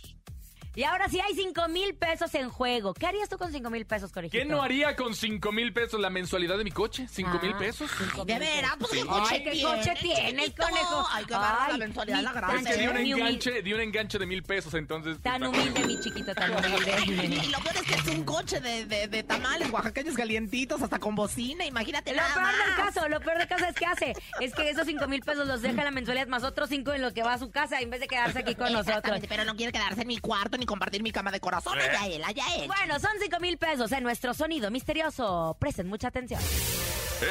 Y 0.75 0.85
ahora 0.85 1.09
sí 1.09 1.21
hay 1.21 1.35
5 1.35 1.69
mil 1.69 1.95
pesos 1.95 2.35
en 2.35 2.49
juego. 2.49 2.95
¿Qué 2.95 3.07
harías 3.07 3.29
tú 3.29 3.37
con 3.37 3.53
5 3.53 3.69
mil 3.69 3.85
pesos, 3.85 4.11
Corejito? 4.11 4.39
¿Qué 4.43 4.49
no 4.49 4.63
haría 4.63 4.97
con 4.97 5.15
5 5.15 5.53
mil 5.53 5.73
pesos 5.75 6.01
la 6.01 6.09
mensualidad 6.09 6.57
de 6.57 6.65
mi 6.65 6.71
coche? 6.71 7.07
¿5 7.15 7.43
mil 7.43 7.53
Ah, 7.55 7.59
pesos? 7.59 7.91
De 8.25 8.39
veras, 8.39 8.73
pues 8.79 8.93
Sí. 8.93 8.99
qué 9.01 9.07
coche 9.07 9.27
Ay, 9.35 9.45
¿qué 9.45 9.51
tiene, 9.51 9.69
coche 9.77 9.95
tiene, 10.01 10.43
chiquito? 10.45 10.63
conejo? 10.63 11.07
Hay 11.13 11.25
que 11.27 11.35
agarrar 11.35 11.69
la 11.69 11.75
Ay, 11.75 11.79
mensualidad 11.81 12.17
ni 12.19 12.23
la 12.25 12.33
tan 12.33 12.57
Es 12.59 12.67
que 12.67 12.77
di 12.79 12.87
un 12.87 13.03
Ni 13.03 13.13
enganche, 13.13 13.63
di 13.63 13.73
un 13.75 13.81
enganche 13.81 14.19
de 14.19 14.27
mil 14.27 14.43
pesos, 14.43 14.73
entonces. 14.75 15.19
pues, 15.21 15.23
Tan 15.23 15.43
humilde, 15.45 15.85
mi 15.87 16.01
chiquito, 16.01 16.35
tan 16.35 16.51
humilde. 16.53 16.93
Y 17.43 17.51
lo 17.51 17.59
peor 17.61 17.77
es 17.77 17.83
que 17.83 17.95
es 17.95 18.07
un 18.17 18.25
coche 18.25 18.61
de, 18.61 18.87
de, 18.87 19.09
de 19.09 19.23
tamales 19.23 19.71
oaxaqueños 19.71 20.15
calientitos, 20.17 20.81
hasta 20.81 20.99
con 20.99 21.15
bocina, 21.15 21.67
imagínate 21.67 22.13
Lo 22.13 22.17
nada 22.17 22.35
peor 22.35 22.47
del 22.47 22.77
más. 22.77 22.93
caso, 22.95 23.09
lo 23.09 23.21
peor 23.21 23.39
del 23.39 23.49
caso 23.49 23.67
es 23.67 23.75
que 23.75 23.85
hace, 23.87 24.15
es 24.41 24.55
que 24.55 24.71
esos 24.71 24.87
5 24.87 25.07
mil 25.07 25.21
pesos 25.21 25.47
los 25.47 25.61
deja 25.61 25.85
la 25.85 25.91
mensualidad 25.91 26.29
más 26.29 26.45
otros 26.45 26.71
5 26.71 26.93
en 26.95 27.03
lo 27.03 27.13
que 27.13 27.23
va 27.23 27.35
a 27.35 27.39
su 27.39 27.51
casa 27.51 27.79
en 27.81 27.91
vez 27.91 28.01
de 28.01 28.07
quedarse 28.09 28.39
aquí 28.39 28.55
con 28.55 28.73
nosotros. 28.73 29.21
Pero 29.29 29.45
no 29.45 29.55
quiere 29.55 29.73
quedarse 29.73 30.01
en 30.03 30.09
mi 30.09 30.19
cuarto 30.19 30.57
ni 30.63 30.67
compartir 30.67 31.03
mi 31.03 31.11
cama 31.11 31.31
de 31.31 31.41
corazón. 31.41 31.79
Eh. 31.79 31.83
Allá 31.83 32.07
él, 32.07 32.25
allá 32.25 32.45
él. 32.57 32.69
Bueno, 32.69 32.99
son 33.01 33.11
5 33.21 33.41
mil 33.41 33.59
pesos 33.59 33.91
en 33.93 34.03
nuestro 34.03 34.33
sonido 34.33 34.71
misterioso. 34.71 35.57
Presten 35.59 35.89
mucha 35.89 36.09
atención. 36.09 36.41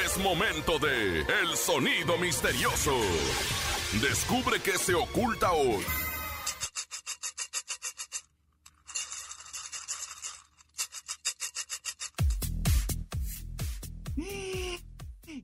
Es 0.04 0.16
momento 0.18 0.78
de 0.78 1.20
El 1.20 1.56
Sonido 1.56 2.16
Misterioso. 2.18 2.96
Descubre 4.00 4.60
qué 4.60 4.78
se 4.78 4.94
oculta 4.94 5.52
hoy. 5.52 5.84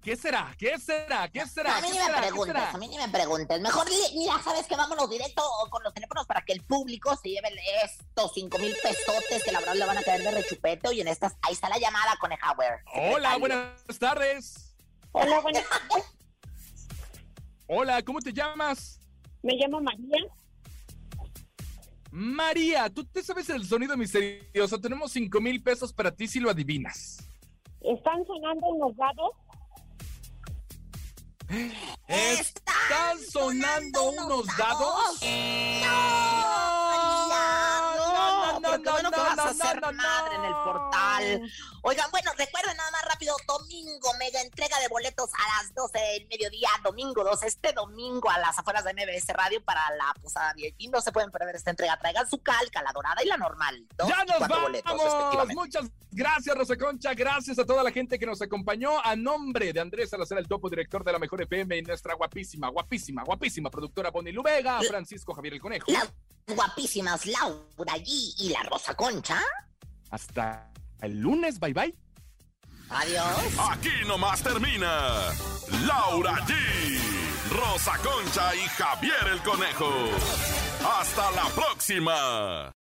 ¿Qué 0.08 0.16
será? 0.16 0.54
¿Qué 0.56 0.78
será? 0.78 1.28
¿Qué 1.28 1.46
será? 1.46 1.76
A 1.76 1.80
mí 1.82 1.88
¿Qué 1.92 1.98
ni 1.98 2.06
me 2.06 2.16
preguntes, 2.16 2.56
a 2.56 2.78
mí 2.78 2.88
ni 2.88 2.96
me 2.96 3.08
preguntes. 3.10 3.60
Mejor, 3.60 3.86
mira, 4.14 4.40
¿sabes 4.42 4.66
que 4.66 4.74
Vámonos 4.74 5.10
directo 5.10 5.42
con 5.68 5.82
los 5.82 5.92
teléfonos 5.92 6.26
para 6.26 6.40
que 6.46 6.54
el 6.54 6.64
público 6.64 7.14
se 7.16 7.28
lleve 7.28 7.50
estos 7.84 8.32
cinco 8.32 8.58
mil 8.58 8.74
pesotes 8.82 9.44
que 9.44 9.52
la 9.52 9.58
verdad 9.58 9.74
le 9.74 9.84
van 9.84 9.98
a 9.98 10.02
caer 10.02 10.22
de 10.22 10.30
rechupete. 10.30 10.94
Y 10.94 11.02
en 11.02 11.08
estas, 11.08 11.36
ahí 11.42 11.52
está 11.52 11.68
la 11.68 11.78
llamada, 11.78 12.16
Conejauer. 12.18 12.80
Hola, 12.94 13.36
buenas 13.36 13.98
tardes. 13.98 14.74
Hola, 15.12 15.40
buenas 15.40 15.64
Hola, 17.66 18.02
¿cómo 18.02 18.20
te 18.20 18.32
llamas? 18.32 19.02
Me 19.42 19.56
llamo 19.56 19.78
María. 19.82 20.24
María, 22.10 22.88
¿tú 22.88 23.04
te 23.04 23.22
sabes 23.22 23.50
el 23.50 23.66
sonido 23.66 23.94
misterioso? 23.94 24.80
Tenemos 24.80 25.12
5 25.12 25.38
mil 25.42 25.62
pesos 25.62 25.92
para 25.92 26.10
ti 26.10 26.26
si 26.28 26.40
lo 26.40 26.48
adivinas. 26.48 27.28
¿Están 27.82 28.24
sonando 28.24 28.68
unos 28.68 28.96
dados? 28.96 29.32
¿Están 32.08 33.18
sonando 33.32 34.10
unos 34.10 34.46
dados? 34.58 35.20
No, 35.22 36.67
no, 38.78 38.90
porque 38.90 39.02
bueno 39.02 39.10
que 39.10 39.20
vas 39.20 39.38
a 39.38 39.52
no, 39.52 39.64
ser 39.64 39.80
no, 39.80 39.92
madre 39.92 40.34
en 40.34 40.44
el 40.44 40.52
portal. 40.52 41.52
Oigan, 41.82 42.10
bueno, 42.10 42.30
recuerden 42.36 42.76
nada 42.76 42.90
más 42.90 43.04
rápido, 43.04 43.36
domingo, 43.46 44.12
mega 44.18 44.40
entrega 44.42 44.78
de 44.80 44.88
boletos 44.88 45.30
a 45.34 45.62
las 45.62 45.74
12 45.74 45.98
del 45.98 46.26
mediodía, 46.28 46.68
domingo 46.82 47.24
2, 47.24 47.42
este 47.44 47.72
domingo 47.72 48.30
a 48.30 48.38
las 48.38 48.58
afueras 48.58 48.84
de 48.84 48.92
MBS 48.92 49.28
Radio 49.28 49.62
para 49.64 49.80
la 49.96 50.12
posada 50.20 50.52
VIP. 50.54 50.90
No 50.90 51.00
se 51.00 51.12
pueden 51.12 51.30
perder 51.30 51.56
esta 51.56 51.70
entrega. 51.70 51.98
Traigan 51.98 52.28
su 52.28 52.42
calca, 52.42 52.82
la 52.82 52.92
dorada 52.92 53.22
y 53.22 53.26
la 53.26 53.36
normal. 53.36 53.86
Dos 53.96 54.08
¡Ya 54.08 54.24
nos 54.24 54.48
boletos, 54.48 54.84
vamos! 54.84 55.04
respectivamente. 55.04 55.54
Muchas 55.54 55.90
gracias, 56.10 56.56
Rosa 56.56 56.76
Concha. 56.76 57.14
Gracias 57.14 57.58
a 57.58 57.64
toda 57.64 57.82
la 57.82 57.90
gente 57.90 58.18
que 58.18 58.26
nos 58.26 58.42
acompañó. 58.42 59.00
A 59.04 59.16
nombre 59.16 59.72
de 59.72 59.80
Andrés 59.80 60.10
Salazar, 60.10 60.38
el 60.38 60.48
topo 60.48 60.68
director 60.68 61.04
de 61.04 61.12
la 61.12 61.18
Mejor 61.18 61.42
FM 61.42 61.76
y 61.76 61.82
nuestra 61.82 62.14
guapísima, 62.14 62.68
guapísima, 62.68 63.22
guapísima 63.22 63.70
productora 63.70 64.10
Bonnie 64.10 64.32
Lubega, 64.32 64.80
Francisco 64.82 65.34
Javier 65.34 65.54
el 65.54 65.60
Conejo. 65.60 65.90
Las 65.90 66.12
guapísimas 66.46 67.26
Laura 67.26 67.94
G 67.96 68.34
y 68.38 68.48
la 68.50 68.62
Rosa 68.68 68.94
Concha. 68.94 69.40
Hasta 70.10 70.70
el 71.00 71.20
lunes. 71.20 71.58
Bye, 71.58 71.72
bye. 71.72 71.94
Adiós. 72.90 73.28
Aquí 73.70 73.92
nomás 74.06 74.42
termina 74.42 75.32
Laura 75.86 76.34
G, 76.46 76.54
Rosa 77.50 77.92
Concha 77.98 78.54
y 78.54 78.60
Javier 78.60 79.28
el 79.32 79.42
Conejo. 79.42 79.90
Hasta 80.98 81.30
la 81.32 81.44
próxima. 81.54 82.72